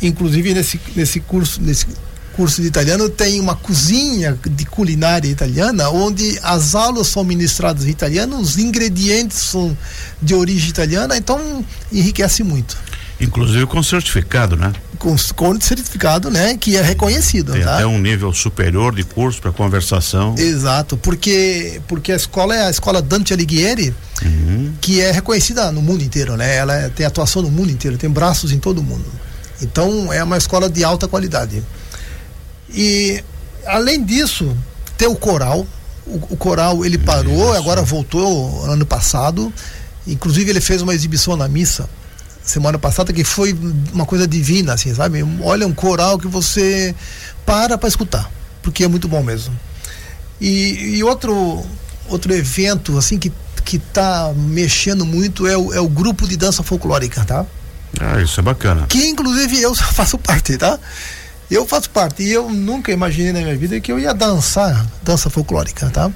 inclusive 0.00 0.54
nesse, 0.54 0.80
nesse 0.94 1.18
curso, 1.20 1.60
nesse 1.60 1.86
curso 2.34 2.62
de 2.62 2.68
italiano 2.68 3.08
tem 3.08 3.40
uma 3.40 3.56
cozinha 3.56 4.38
de 4.44 4.64
culinária 4.66 5.28
italiana 5.28 5.88
onde 5.88 6.38
as 6.42 6.74
aulas 6.74 7.08
são 7.08 7.24
ministradas 7.24 7.86
em 7.86 7.90
italiano, 7.90 8.38
os 8.38 8.58
ingredientes 8.58 9.38
são 9.38 9.76
de 10.22 10.34
origem 10.34 10.68
italiana, 10.68 11.16
então 11.16 11.64
enriquece 11.90 12.44
muito. 12.44 12.76
Inclusive 13.18 13.66
com 13.66 13.82
certificado, 13.82 14.56
né? 14.56 14.72
Com, 14.98 15.16
com 15.34 15.60
certificado, 15.60 16.30
né? 16.30 16.56
Que 16.56 16.76
é 16.76 16.82
reconhecido. 16.82 17.52
Tem 17.52 17.62
tá? 17.62 17.76
até 17.76 17.86
um 17.86 17.98
nível 17.98 18.32
superior 18.32 18.94
de 18.94 19.04
curso 19.04 19.40
para 19.40 19.52
conversação. 19.52 20.34
Exato, 20.36 20.96
porque 20.98 21.80
porque 21.88 22.12
a 22.12 22.16
escola 22.16 22.54
é 22.54 22.66
a 22.66 22.70
escola 22.70 23.00
Dante 23.00 23.32
Alighieri, 23.32 23.94
uhum. 24.22 24.74
que 24.80 25.00
é 25.00 25.10
reconhecida 25.10 25.72
no 25.72 25.80
mundo 25.80 26.04
inteiro, 26.04 26.36
né? 26.36 26.56
Ela 26.56 26.74
é, 26.74 26.88
tem 26.90 27.06
atuação 27.06 27.40
no 27.40 27.50
mundo 27.50 27.70
inteiro, 27.70 27.96
tem 27.96 28.10
braços 28.10 28.52
em 28.52 28.58
todo 28.58 28.78
o 28.78 28.82
mundo. 28.82 29.06
Então 29.62 30.12
é 30.12 30.22
uma 30.22 30.36
escola 30.36 30.68
de 30.68 30.84
alta 30.84 31.08
qualidade. 31.08 31.62
E 32.68 33.24
além 33.64 34.04
disso, 34.04 34.54
tem 34.98 35.08
o 35.08 35.16
coral. 35.16 35.66
O, 36.06 36.16
o 36.34 36.36
coral 36.36 36.84
ele 36.84 36.98
parou, 36.98 37.50
Isso. 37.50 37.58
agora 37.58 37.82
voltou 37.82 38.64
ano 38.66 38.84
passado. 38.84 39.50
Inclusive 40.06 40.50
ele 40.50 40.60
fez 40.60 40.82
uma 40.82 40.94
exibição 40.94 41.34
na 41.34 41.48
missa 41.48 41.88
semana 42.46 42.78
passada 42.78 43.12
que 43.12 43.24
foi 43.24 43.56
uma 43.92 44.06
coisa 44.06 44.26
divina, 44.26 44.74
assim, 44.74 44.94
sabe? 44.94 45.22
Olha 45.42 45.66
um 45.66 45.74
coral 45.74 46.18
que 46.18 46.28
você 46.28 46.94
para 47.44 47.76
para 47.76 47.88
escutar, 47.88 48.30
porque 48.62 48.84
é 48.84 48.88
muito 48.88 49.08
bom 49.08 49.22
mesmo. 49.22 49.54
E, 50.40 50.96
e, 50.96 51.04
outro 51.04 51.64
outro 52.08 52.32
evento 52.32 52.96
assim 52.96 53.18
que 53.18 53.32
que 53.64 53.80
tá 53.80 54.32
mexendo 54.36 55.04
muito 55.04 55.44
é 55.44 55.56
o, 55.56 55.74
é 55.74 55.80
o 55.80 55.88
grupo 55.88 56.28
de 56.28 56.36
dança 56.36 56.62
folclórica, 56.62 57.24
tá? 57.24 57.44
Ah, 58.00 58.22
isso 58.22 58.38
é 58.38 58.42
bacana. 58.42 58.86
Que 58.86 59.06
inclusive 59.06 59.60
eu 59.60 59.74
faço 59.74 60.16
parte, 60.16 60.56
tá? 60.56 60.78
Eu 61.50 61.66
faço 61.66 61.90
parte 61.90 62.22
e 62.22 62.30
eu 62.30 62.48
nunca 62.48 62.92
imaginei 62.92 63.32
na 63.32 63.40
minha 63.40 63.56
vida 63.56 63.80
que 63.80 63.90
eu 63.90 63.98
ia 63.98 64.14
dançar 64.14 64.86
dança 65.02 65.28
folclórica, 65.28 65.90
tá? 65.90 66.10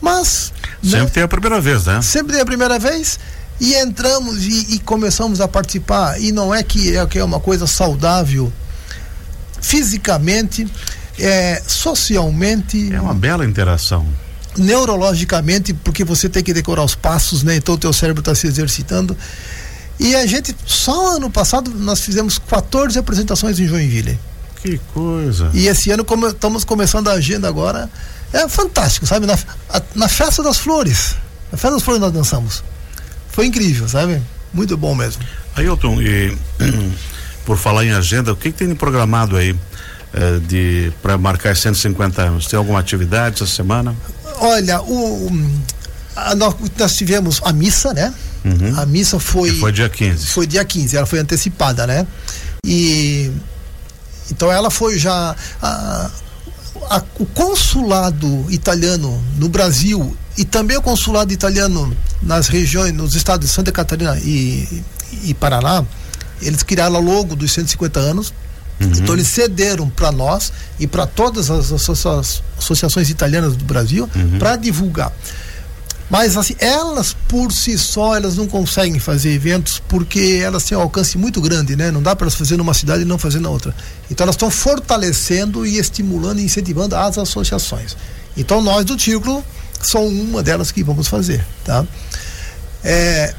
Mas 0.00 0.52
sempre 0.82 1.00
né? 1.00 1.10
tem 1.12 1.22
a 1.22 1.28
primeira 1.28 1.60
vez, 1.60 1.86
né? 1.86 2.02
Sempre 2.02 2.32
tem 2.32 2.42
a 2.42 2.46
primeira 2.46 2.78
vez 2.78 3.18
e 3.60 3.74
entramos 3.74 4.44
e, 4.44 4.74
e, 4.74 4.78
começamos 4.78 5.40
a 5.40 5.48
participar. 5.48 6.20
E 6.20 6.30
não 6.30 6.54
é 6.54 6.62
que 6.62 6.96
é, 6.96 7.06
que 7.06 7.18
é 7.18 7.24
uma 7.24 7.40
coisa 7.40 7.66
saudável 7.66 8.52
fisicamente, 9.60 10.66
é, 11.18 11.62
socialmente. 11.66 12.92
É 12.92 13.00
uma 13.00 13.14
bela 13.14 13.44
interação. 13.44 14.06
Neurologicamente, 14.56 15.72
porque 15.74 16.04
você 16.04 16.28
tem 16.28 16.42
que 16.42 16.52
decorar 16.52 16.84
os 16.84 16.94
passos, 16.94 17.42
né? 17.42 17.56
Então 17.56 17.74
o 17.74 17.78
teu 17.78 17.92
cérebro 17.92 18.20
está 18.20 18.34
se 18.34 18.46
exercitando. 18.46 19.16
E 19.98 20.14
a 20.14 20.26
gente, 20.26 20.54
só 20.66 21.16
ano 21.16 21.30
passado, 21.30 21.70
nós 21.70 22.00
fizemos 22.00 22.38
14 22.38 22.98
apresentações 22.98 23.58
em 23.58 23.66
Joinville. 23.66 24.18
Que 24.60 24.78
coisa. 24.92 25.50
E 25.54 25.66
esse 25.66 25.90
ano, 25.90 26.04
como 26.04 26.26
estamos 26.28 26.64
começando 26.64 27.08
a 27.08 27.12
agenda 27.12 27.48
agora, 27.48 27.88
é 28.32 28.46
fantástico, 28.48 29.06
sabe? 29.06 29.26
Na, 29.26 29.38
a, 29.70 29.82
na 29.94 30.08
Festa 30.08 30.42
das 30.42 30.58
Flores. 30.58 31.16
Na 31.50 31.56
Festa 31.56 31.76
das 31.76 31.82
Flores 31.82 32.00
nós 32.00 32.12
dançamos 32.12 32.62
foi 33.36 33.44
incrível, 33.44 33.86
sabe? 33.86 34.22
Muito 34.50 34.78
bom 34.78 34.94
mesmo. 34.94 35.22
Ailton, 35.54 36.00
e 36.00 36.34
por 37.44 37.58
falar 37.58 37.84
em 37.84 37.92
agenda, 37.92 38.32
o 38.32 38.36
que, 38.36 38.50
que 38.50 38.56
tem 38.64 38.74
programado 38.74 39.36
aí 39.36 39.54
eh, 40.14 40.38
de 40.48 40.90
para 41.02 41.18
marcar 41.18 41.54
150 41.54 42.22
anos? 42.22 42.46
Tem 42.46 42.56
alguma 42.56 42.80
atividade 42.80 43.42
essa 43.42 43.46
semana? 43.46 43.94
Olha, 44.38 44.80
o, 44.80 45.30
a, 46.16 46.34
nós, 46.34 46.54
nós, 46.78 46.96
tivemos 46.96 47.42
a 47.44 47.52
missa, 47.52 47.92
né? 47.92 48.14
Uhum. 48.42 48.80
A 48.80 48.86
missa 48.86 49.20
foi. 49.20 49.50
E 49.50 49.60
foi 49.60 49.70
dia 49.70 49.90
15. 49.90 50.28
Foi 50.28 50.46
dia 50.46 50.64
15, 50.64 50.96
ela 50.96 51.04
foi 51.04 51.18
antecipada, 51.18 51.86
né? 51.86 52.06
E. 52.64 53.30
Então 54.30 54.50
ela 54.50 54.70
foi 54.70 54.98
já. 54.98 55.36
A, 55.60 56.10
a, 56.90 57.02
o 57.18 57.26
consulado 57.26 58.46
italiano 58.50 59.22
no 59.38 59.48
Brasil 59.48 60.16
e 60.36 60.44
também 60.44 60.76
o 60.76 60.82
consulado 60.82 61.32
italiano 61.32 61.96
nas 62.22 62.48
regiões, 62.48 62.92
nos 62.92 63.14
estados 63.14 63.48
de 63.48 63.54
Santa 63.54 63.72
Catarina 63.72 64.18
e, 64.18 64.82
e 65.24 65.34
Paraná, 65.34 65.84
eles 66.42 66.62
criaram 66.62 67.00
logo 67.00 67.34
dos 67.34 67.52
150 67.52 67.98
anos. 67.98 68.32
Uhum. 68.78 68.92
Então 68.92 69.14
eles 69.14 69.28
cederam 69.28 69.88
para 69.88 70.12
nós 70.12 70.52
e 70.78 70.86
para 70.86 71.06
todas 71.06 71.50
as 71.50 71.72
associações 71.72 73.08
italianas 73.08 73.56
do 73.56 73.64
Brasil 73.64 74.08
uhum. 74.14 74.38
para 74.38 74.56
divulgar. 74.56 75.10
Mas 76.08 76.36
assim, 76.36 76.54
elas 76.58 77.16
por 77.26 77.50
si 77.52 77.76
só, 77.76 78.14
elas 78.14 78.36
não 78.36 78.46
conseguem 78.46 78.98
fazer 79.00 79.32
eventos 79.32 79.82
porque 79.88 80.40
elas 80.42 80.64
têm 80.64 80.78
um 80.78 80.80
alcance 80.80 81.18
muito 81.18 81.40
grande, 81.40 81.74
né? 81.74 81.90
Não 81.90 82.02
dá 82.02 82.14
para 82.14 82.24
elas 82.26 82.34
fazer 82.34 82.56
numa 82.56 82.74
cidade 82.74 83.02
e 83.02 83.04
não 83.04 83.18
fazer 83.18 83.40
na 83.40 83.50
outra. 83.50 83.74
Então 84.10 84.24
elas 84.24 84.36
estão 84.36 84.50
fortalecendo 84.50 85.66
e 85.66 85.78
estimulando 85.78 86.38
e 86.38 86.44
incentivando 86.44 86.94
as 86.94 87.18
associações. 87.18 87.96
Então 88.36 88.62
nós 88.62 88.84
do 88.84 88.98
Círculo 88.98 89.44
são 89.82 90.06
uma 90.06 90.42
delas 90.42 90.70
que 90.70 90.82
vamos 90.84 91.08
fazer, 91.08 91.44
tá? 91.64 91.84
É, 92.84 93.34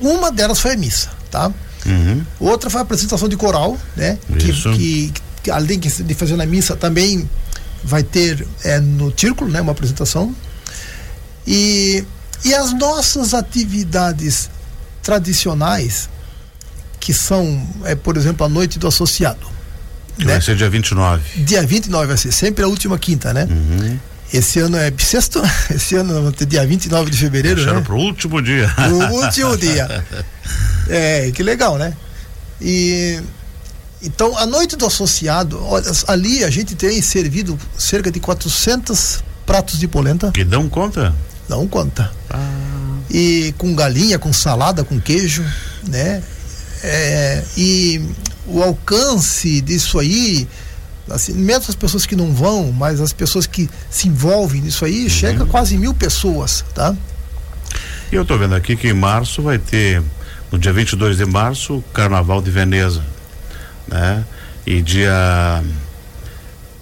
uma 0.00 0.32
delas 0.32 0.58
foi 0.58 0.72
a 0.72 0.76
missa, 0.76 1.10
tá? 1.30 1.52
Uhum. 1.84 2.24
Outra 2.40 2.70
foi 2.70 2.80
a 2.80 2.82
apresentação 2.82 3.28
de 3.28 3.36
coral, 3.36 3.78
né? 3.94 4.18
Que, 4.38 4.52
que, 4.52 5.12
que, 5.42 5.50
além 5.50 5.78
de 5.78 6.14
fazer 6.14 6.36
na 6.36 6.46
missa 6.46 6.74
também 6.74 7.28
vai 7.82 8.02
ter 8.02 8.46
é, 8.64 8.80
no 8.80 9.12
círculo, 9.14 9.50
né? 9.50 9.60
Uma 9.60 9.72
apresentação 9.72 10.34
e, 11.46 12.04
e 12.44 12.54
as 12.54 12.72
nossas 12.72 13.34
atividades 13.34 14.50
tradicionais, 15.02 16.08
que 16.98 17.12
são, 17.12 17.66
é, 17.84 17.94
por 17.94 18.16
exemplo, 18.16 18.44
a 18.46 18.48
noite 18.48 18.78
do 18.78 18.86
associado. 18.86 19.54
Né? 20.18 20.32
vai 20.32 20.40
ser 20.40 20.56
dia 20.56 20.70
29. 20.70 21.42
Dia 21.42 21.62
29 21.62 22.06
vai 22.06 22.16
ser, 22.16 22.32
sempre 22.32 22.64
a 22.64 22.68
última 22.68 22.98
quinta, 22.98 23.32
né? 23.34 23.48
Uhum. 23.50 23.98
Esse 24.32 24.58
ano 24.60 24.76
é 24.76 24.90
bissexto, 24.90 25.42
esse 25.74 25.96
ano 25.96 26.22
vai 26.22 26.32
ter 26.32 26.46
dia 26.46 26.66
29 26.66 27.10
de 27.10 27.16
fevereiro. 27.18 27.56
Deixaram 27.56 27.80
né? 27.80 27.84
pro 27.84 27.96
último 27.96 28.40
dia. 28.40 28.72
O 28.90 29.14
último 29.22 29.56
dia. 29.56 30.04
É, 30.86 31.30
que 31.30 31.42
legal, 31.42 31.78
né? 31.78 31.94
E, 32.60 33.18
Então, 34.02 34.36
a 34.36 34.44
noite 34.44 34.76
do 34.76 34.84
associado, 34.84 35.58
olha, 35.64 35.90
ali 36.06 36.44
a 36.44 36.50
gente 36.50 36.74
tem 36.74 37.00
servido 37.00 37.58
cerca 37.78 38.10
de 38.10 38.20
400 38.20 39.24
pratos 39.46 39.78
de 39.78 39.88
polenta. 39.88 40.30
Que 40.30 40.44
dão 40.44 40.68
conta? 40.68 41.14
Dão 41.48 41.66
conta. 41.66 42.10
Ah. 42.30 42.98
E 43.10 43.54
com 43.58 43.74
galinha, 43.74 44.18
com 44.18 44.32
salada, 44.32 44.84
com 44.84 45.00
queijo, 45.00 45.44
né? 45.86 46.22
É, 46.82 47.42
e 47.56 48.02
o 48.46 48.62
alcance 48.62 49.60
disso 49.60 49.98
aí, 49.98 50.48
assim, 51.10 51.32
mesmo 51.32 51.64
as 51.68 51.74
pessoas 51.74 52.04
que 52.04 52.16
não 52.16 52.32
vão, 52.32 52.72
mas 52.72 53.00
as 53.00 53.12
pessoas 53.12 53.46
que 53.46 53.70
se 53.90 54.08
envolvem 54.08 54.60
nisso 54.60 54.84
aí, 54.84 55.04
uhum. 55.04 55.08
chega 55.08 55.44
a 55.44 55.46
quase 55.46 55.76
mil 55.78 55.94
pessoas, 55.94 56.64
tá? 56.74 56.94
E 58.12 58.14
eu 58.14 58.22
estou 58.22 58.38
vendo 58.38 58.54
aqui 58.54 58.76
que 58.76 58.88
em 58.88 58.92
março 58.92 59.42
vai 59.42 59.58
ter, 59.58 60.02
no 60.52 60.58
dia 60.58 60.72
22 60.72 61.16
de 61.16 61.24
março, 61.24 61.82
Carnaval 61.92 62.42
de 62.42 62.50
Veneza 62.50 63.02
né? 63.86 64.24
E 64.66 64.80
dia 64.80 65.62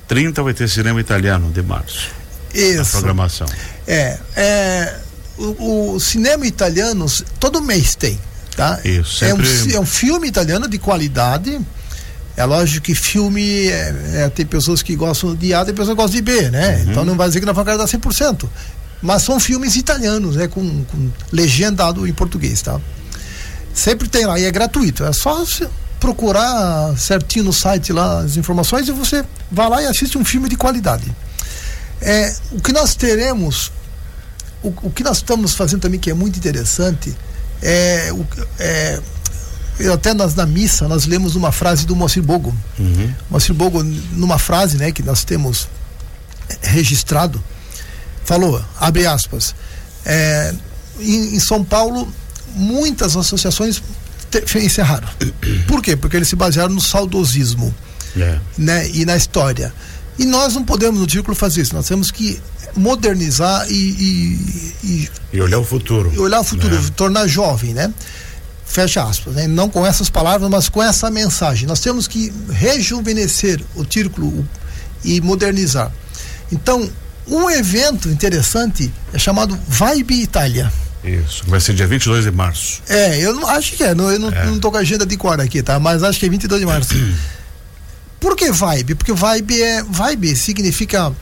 30 0.09 0.43
vai 0.43 0.55
ter 0.55 0.69
cinema 0.69 1.01
italiano 1.01 1.51
de 1.51 1.63
março. 1.63 2.11
Isso. 2.55 2.81
A 2.97 3.01
programação. 3.01 3.47
É, 3.93 4.19
é 4.37 4.99
o, 5.37 5.95
o, 5.95 6.01
cinema 6.01 6.47
italiano 6.47 7.05
todo 7.39 7.61
mês 7.61 7.95
tem, 7.95 8.19
tá? 8.57 8.81
Isso. 8.85 9.19
Sempre... 9.19 9.47
É, 9.47 9.75
um, 9.75 9.77
é 9.77 9.81
um 9.81 9.87
filme 9.87 10.29
italiano 10.29 10.69
de 10.69 10.79
qualidade. 10.79 11.61
É 12.35 12.45
lógico 12.45 12.87
que 12.87 12.95
filme 12.95 13.67
é, 13.69 13.95
é, 14.15 14.29
tem 14.31 14.47
pessoas 14.47 14.83
que 14.83 14.97
gostam 14.97 15.35
de 15.35 15.53
A, 15.53 15.65
tem 15.65 15.75
pessoas 15.75 15.97
que 15.97 16.03
gostam 16.03 16.17
de 16.17 16.23
B, 16.23 16.51
né? 16.51 16.77
Uhum. 16.77 16.91
Então 16.91 17.05
não 17.05 17.17
vai 17.17 17.29
dizer 17.29 17.41
que 17.41 17.47
não 17.47 17.53
vai 17.53 17.63
agradar 17.63 17.87
100%. 17.87 18.49
Mas 19.03 19.23
são 19.23 19.39
filmes 19.39 19.77
italianos, 19.77 20.37
né? 20.37 20.49
Com, 20.49 20.85
com 20.85 21.11
legendado 21.31 22.07
em 22.07 22.13
português, 22.13 22.63
tá? 22.63 22.81
Sempre 23.75 24.09
tem 24.09 24.25
lá 24.25 24.39
e 24.39 24.45
é 24.45 24.51
gratuito. 24.51 25.05
É 25.05 25.13
só 25.13 25.45
procurar 26.01 26.97
certinho 26.99 27.45
no 27.45 27.53
site 27.53 27.93
lá 27.93 28.21
as 28.21 28.37
informações 28.37 28.89
e 28.89 28.93
você 28.93 29.25
vai 29.51 29.69
lá 29.69 29.83
e 29.83 29.87
assiste 29.87 30.17
um 30.17 30.25
filme 30.25 30.49
de 30.49 30.57
qualidade. 30.57 31.05
É, 32.01 32.35
o 32.51 32.61
que 32.61 32.73
nós 32.73 32.97
teremos, 32.97 33.71
o, 34.63 34.73
o 34.83 34.91
que 34.91 35.03
nós 35.03 35.19
estamos 35.19 35.55
fazendo 35.55 35.81
também 35.81 35.99
que 35.99 36.11
é 36.11 36.15
muito 36.15 36.37
interessante 36.37 37.15
é, 37.63 38.11
o, 38.13 38.27
é 38.59 39.01
até 39.93 40.13
nós 40.15 40.35
na 40.35 40.47
missa 40.47 40.87
nós 40.87 41.07
lemos 41.07 41.35
uma 41.35 41.51
frase 41.51 41.87
do 41.87 41.97
Moacir 41.97 42.23
Bogo. 42.23 42.55
Uhum. 42.79 43.13
Moacir 43.31 43.55
Bogo, 43.55 43.83
numa 43.83 44.39
frase 44.39 44.77
né, 44.77 44.93
que 44.93 45.03
nós 45.03 45.25
temos 45.25 45.69
registrado, 46.61 47.43
falou, 48.25 48.63
abre 48.79 49.07
aspas, 49.07 49.55
é, 50.05 50.55
em, 51.01 51.37
em 51.37 51.41
São 51.41 51.65
Paulo, 51.65 52.13
muitas 52.55 53.17
associações 53.17 53.83
encerraram. 54.57 55.09
Por 55.67 55.83
quê? 55.83 55.97
Porque 55.97 56.17
eles 56.17 56.29
se 56.29 56.37
basearam 56.37 56.75
no 56.75 56.81
saudosismo 56.81 57.75
é. 58.17 58.39
né? 58.59 58.89
e 58.91 59.05
na 59.05 59.17
história. 59.17 59.73
E 60.19 60.25
nós 60.25 60.55
não 60.55 60.65
podemos 60.65 61.01
no 61.01 61.11
Círculo 61.11 61.35
fazer 61.35 61.63
isso, 61.63 61.75
nós 61.75 61.89
temos 61.89 62.11
que 62.11 62.41
modernizar 62.77 63.67
e. 63.71 63.75
E, 63.75 64.77
e, 64.85 65.11
e 65.33 65.41
olhar 65.41 65.59
o 65.59 65.65
futuro. 65.65 66.13
E 66.15 66.19
olhar 66.19 66.41
o 66.41 66.45
futuro, 66.45 66.75
é. 66.75 66.91
tornar 66.95 67.27
jovem, 67.27 67.73
né? 67.73 67.93
Fecha 68.67 69.03
aspas, 69.03 69.35
né? 69.35 69.47
Não 69.47 69.69
com 69.69 69.87
essas 69.87 70.09
palavras, 70.09 70.49
mas 70.51 70.69
com 70.69 70.83
essa 70.83 71.11
mensagem. 71.11 71.67
Nós 71.67 71.81
temos 71.81 72.07
que 72.07 72.33
rejuvenescer 72.51 73.61
o 73.75 73.85
Círculo 73.91 74.47
e 75.05 75.21
modernizar. 75.21 75.91
Então, 76.51 76.89
um 77.27 77.51
evento 77.51 78.09
interessante 78.09 78.93
é 79.13 79.19
chamado 79.19 79.59
Vibe 79.69 80.23
Itália. 80.23 80.73
Isso, 81.05 81.43
vai 81.49 81.61
ser 81.61 81.75
dia 81.75 81.87
22 81.87 82.25
de 82.25 82.31
março. 82.31 82.81
É, 82.89 83.19
eu 83.19 83.35
não 83.35 83.47
acho 83.49 83.73
que 83.73 83.83
é, 83.83 83.95
não, 83.95 84.11
eu 84.11 84.19
não, 84.19 84.31
é. 84.31 84.47
não 84.47 84.59
tô 84.61 84.71
com 84.71 84.77
a 84.77 84.81
agenda 84.81 85.05
de 85.05 85.17
cor 85.17 85.41
aqui, 85.41 85.63
tá? 85.63 85.79
Mas 85.81 86.03
acho 86.03 86.19
que 86.21 86.27
é 86.27 86.29
22 86.29 86.61
de 86.61 86.67
março. 86.67 86.95
Por 88.23 88.37
que 88.37 88.53
vibe? 88.53 88.95
Porque 88.95 89.13
vibe 89.13 89.61
é. 89.61 89.83
Vibe 89.83 90.37
significa 90.37 91.13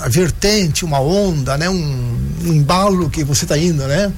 a 0.00 0.08
vertente, 0.08 0.84
uma 0.84 1.00
onda, 1.00 1.56
né? 1.56 1.70
Um, 1.70 2.18
um 2.44 2.52
embalo 2.52 3.08
que 3.08 3.22
você 3.22 3.44
está 3.44 3.56
indo, 3.56 3.86
né? 3.86 4.12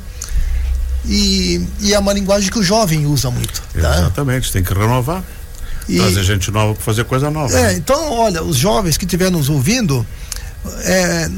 E, 1.04 1.62
e 1.80 1.92
é 1.92 1.98
uma 1.98 2.12
linguagem 2.12 2.50
que 2.50 2.58
o 2.58 2.62
jovem 2.62 3.04
usa 3.04 3.30
muito. 3.30 3.60
Tá? 3.60 3.98
Exatamente, 3.98 4.50
tem 4.50 4.64
que 4.64 4.72
renovar. 4.72 5.22
E, 5.86 5.98
trazer 5.98 6.22
gente 6.22 6.50
nova 6.50 6.74
para 6.74 6.82
fazer 6.82 7.04
coisa 7.04 7.30
nova. 7.30 7.52
É, 7.54 7.62
né? 7.64 7.74
então, 7.74 8.10
olha, 8.12 8.42
os 8.42 8.56
jovens 8.56 8.96
que 8.96 9.04
estiverem 9.04 9.32
nos 9.34 9.50
ouvindo, 9.50 10.06
é, 10.84 11.28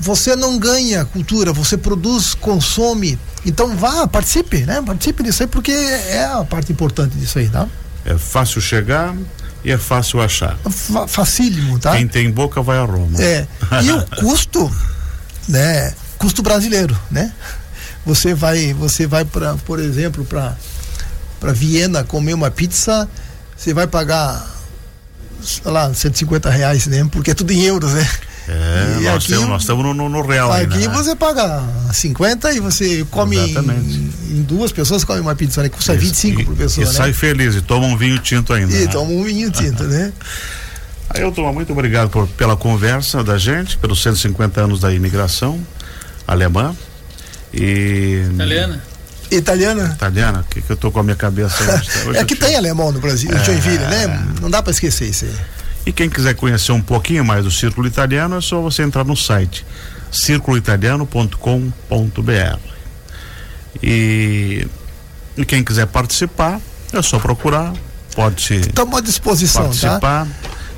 você 0.00 0.36
não 0.36 0.58
ganha 0.58 1.06
cultura, 1.06 1.50
você 1.50 1.78
produz, 1.78 2.34
consome. 2.34 3.18
Então 3.46 3.74
vá, 3.74 4.06
participe, 4.06 4.66
né? 4.66 4.82
Participe 4.84 5.22
disso 5.22 5.44
aí, 5.44 5.46
porque 5.46 5.72
é 5.72 6.24
a 6.24 6.44
parte 6.44 6.72
importante 6.72 7.16
disso 7.16 7.38
aí, 7.38 7.48
tá? 7.48 7.66
É 8.04 8.18
fácil 8.18 8.60
chegar 8.60 9.14
e 9.64 9.70
é 9.70 9.78
fácil 9.78 10.20
achar. 10.20 10.58
F 10.64 10.92
facílimo, 11.08 11.78
tá? 11.78 11.96
Quem 11.96 12.06
tem 12.06 12.30
boca 12.30 12.62
vai 12.62 12.78
a 12.78 12.84
Roma. 12.84 13.20
É. 13.22 13.46
E 13.82 13.92
o 13.92 14.06
custo, 14.20 14.70
né? 15.48 15.94
Custo 16.18 16.42
brasileiro, 16.42 16.98
né? 17.10 17.32
Você 18.04 18.34
vai, 18.34 18.72
você 18.72 19.06
vai 19.06 19.24
para, 19.24 19.56
por 19.56 19.78
exemplo, 19.78 20.24
para 20.24 20.56
para 21.38 21.52
Viena 21.54 22.04
comer 22.04 22.34
uma 22.34 22.50
pizza, 22.50 23.08
você 23.56 23.72
vai 23.72 23.86
pagar 23.86 24.46
sei 25.42 25.70
lá, 25.70 25.92
150 25.92 26.50
reais, 26.50 26.86
né? 26.86 27.06
Porque 27.10 27.30
é 27.30 27.34
tudo 27.34 27.52
em 27.52 27.62
euros, 27.62 27.92
né? 27.92 28.06
É, 28.50 28.96
e 29.00 29.04
nós, 29.04 29.16
aqui, 29.16 29.28
temos, 29.28 29.48
nós 29.48 29.62
estamos 29.62 29.84
no, 29.84 30.08
no, 30.08 30.22
real 30.26 30.50
Aqui 30.50 30.62
ainda, 30.62 30.76
né? 30.76 30.88
você 30.88 31.14
paga 31.14 31.62
50 31.92 32.52
e 32.52 32.58
você 32.58 33.06
come 33.08 33.36
em, 33.36 34.10
em, 34.28 34.42
duas 34.42 34.72
pessoas, 34.72 35.04
come 35.04 35.20
uma 35.20 35.36
pizza, 35.36 35.62
né? 35.62 35.68
Custa 35.68 35.94
Isso, 35.94 36.06
25 36.06 36.40
e, 36.40 36.44
por 36.44 36.56
pessoa, 36.56 36.84
e 36.84 36.88
né? 36.88 36.92
sai 36.92 37.12
feliz 37.12 37.54
e 37.54 37.60
toma 37.60 37.86
um 37.86 37.96
vinho 37.96 38.18
tinto 38.18 38.52
ainda. 38.52 38.74
E 38.74 38.86
né? 38.86 38.86
toma 38.88 39.12
um 39.12 39.22
vinho 39.22 39.52
tinto, 39.52 39.84
né? 39.84 40.12
Aí 41.10 41.22
eu 41.22 41.30
tomo 41.30 41.52
muito 41.52 41.72
obrigado 41.72 42.10
por, 42.10 42.26
pela 42.26 42.56
conversa 42.56 43.22
da 43.22 43.38
gente, 43.38 43.78
pelos 43.78 44.02
150 44.02 44.60
anos 44.60 44.80
da 44.80 44.92
imigração 44.92 45.60
alemã 46.26 46.74
e 47.54 48.24
italiana. 48.32 48.82
Italiana? 49.30 49.92
Italiana, 49.94 50.46
que, 50.50 50.60
que 50.60 50.70
eu 50.72 50.76
tô 50.76 50.90
com 50.90 50.98
a 50.98 51.02
minha 51.04 51.14
cabeça 51.16 51.62
hoje. 51.62 51.90
hoje 52.08 52.18
é 52.18 52.24
que 52.24 52.34
tem 52.34 52.56
alemão 52.56 52.90
no 52.90 52.98
Brasil, 52.98 53.30
é, 53.32 53.44
Joinville, 53.44 53.84
né? 53.86 54.26
Não 54.40 54.50
dá 54.50 54.60
para 54.60 54.72
esquecer 54.72 55.08
isso 55.08 55.24
aí. 55.24 55.34
E 55.90 55.92
quem 55.92 56.08
quiser 56.08 56.36
conhecer 56.36 56.70
um 56.70 56.80
pouquinho 56.80 57.24
mais 57.24 57.42
do 57.42 57.50
Círculo 57.50 57.84
Italiano, 57.84 58.38
é 58.38 58.40
só 58.40 58.60
você 58.60 58.84
entrar 58.84 59.02
no 59.02 59.16
site 59.16 59.66
circuloitaliano.com.br. 60.12 62.58
E, 63.82 64.68
e 65.36 65.44
quem 65.44 65.64
quiser 65.64 65.88
participar, 65.88 66.60
é 66.92 67.02
só 67.02 67.18
procurar, 67.18 67.72
pode 68.14 68.54
Estamos 68.54 68.98
à 68.98 69.00
disposição, 69.00 69.62
tá? 69.62 69.68
participar. 69.68 70.00
Tá? 70.00 70.28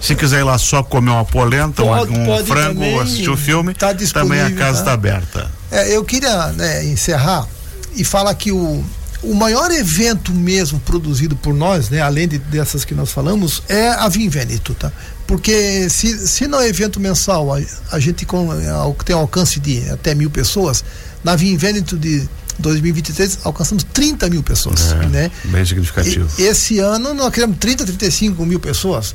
Se 0.00 0.14
quiser 0.14 0.40
ir 0.40 0.44
lá 0.44 0.56
só 0.56 0.82
comer 0.82 1.10
uma 1.10 1.26
polenta, 1.26 1.82
pode, 1.82 2.10
um, 2.10 2.34
um 2.34 2.46
frango, 2.46 2.80
também, 2.80 2.98
assistir 2.98 3.28
o 3.28 3.36
filme, 3.36 3.74
tá 3.74 3.94
também 4.14 4.40
a 4.40 4.50
casa 4.52 4.78
está 4.78 4.84
tá? 4.86 4.92
aberta. 4.94 5.50
É, 5.70 5.94
eu 5.94 6.02
queria 6.06 6.46
né, 6.52 6.86
encerrar 6.86 7.46
e 7.94 8.02
falar 8.02 8.34
que 8.34 8.50
o, 8.50 8.82
o 9.22 9.34
maior 9.34 9.70
evento 9.70 10.32
mesmo 10.32 10.80
produzido 10.80 11.36
por 11.36 11.54
nós, 11.54 11.88
né, 11.88 12.00
além 12.00 12.26
de, 12.26 12.38
dessas 12.38 12.84
que 12.84 12.94
nós 12.94 13.12
falamos, 13.12 13.62
é 13.68 13.88
a 13.88 14.08
Vim 14.08 14.28
Veneto, 14.28 14.74
tá? 14.74 14.90
Porque 15.26 15.88
se, 15.88 16.26
se 16.26 16.46
no 16.46 16.60
evento 16.60 16.98
mensal 16.98 17.54
a, 17.54 17.60
a 17.92 18.00
gente 18.00 18.26
com, 18.26 18.50
a, 18.50 19.04
tem 19.04 19.14
um 19.14 19.20
alcance 19.20 19.60
de 19.60 19.88
até 19.90 20.14
mil 20.14 20.30
pessoas, 20.30 20.84
na 21.22 21.36
Vim 21.36 21.56
Veneto 21.56 21.96
de 21.96 22.28
2023 22.58 23.38
alcançamos 23.44 23.84
30 23.92 24.28
mil 24.28 24.42
pessoas, 24.42 24.92
é, 24.92 25.06
né? 25.06 25.30
Bem 25.44 25.64
significativo. 25.64 26.28
E, 26.38 26.42
esse 26.42 26.80
ano 26.80 27.14
nós 27.14 27.32
queremos 27.32 27.56
30, 27.58 27.84
35 27.84 28.44
mil 28.44 28.58
pessoas. 28.58 29.14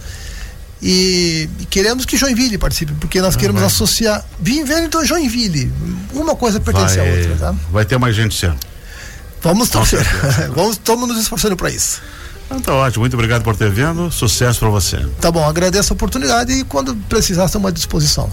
E, 0.81 1.49
e, 1.59 1.65
queremos 1.65 2.05
que 2.05 2.15
Joinville 2.15 2.57
participe, 2.57 2.93
porque 2.99 3.19
nós 3.19 3.35
ah, 3.35 3.37
queremos 3.37 3.61
vai. 3.61 3.67
associar 3.67 4.23
Vim 4.39 4.63
Veneto 4.63 4.97
a 4.99 5.05
Joinville. 5.05 5.71
Uma 6.13 6.35
coisa 6.35 6.59
pertence 6.59 6.97
vai, 6.97 7.09
à 7.09 7.15
outra, 7.15 7.35
tá? 7.35 7.55
Vai 7.71 7.85
ter 7.85 7.97
mais 7.97 8.15
gente 8.15 8.35
esse 8.35 8.45
ano. 8.45 8.59
Vamos 9.47 9.69
torcer. 9.69 10.05
Vamos, 10.53 10.71
estamos 10.71 11.07
nos 11.07 11.17
esforçando 11.17 11.55
para 11.55 11.69
isso. 11.69 12.01
Então, 12.47 12.59
tá 12.59 12.73
ótimo, 12.73 13.03
muito 13.03 13.13
obrigado 13.13 13.43
por 13.43 13.55
ter 13.55 13.71
vindo. 13.71 14.11
Sucesso 14.11 14.59
para 14.59 14.67
você. 14.67 14.97
Tá 15.21 15.31
bom, 15.31 15.47
agradeço 15.47 15.93
a 15.93 15.95
oportunidade 15.95 16.51
e 16.51 16.65
quando 16.65 16.93
precisar, 17.07 17.45
estamos 17.45 17.69
à 17.69 17.71
disposição. 17.71 18.29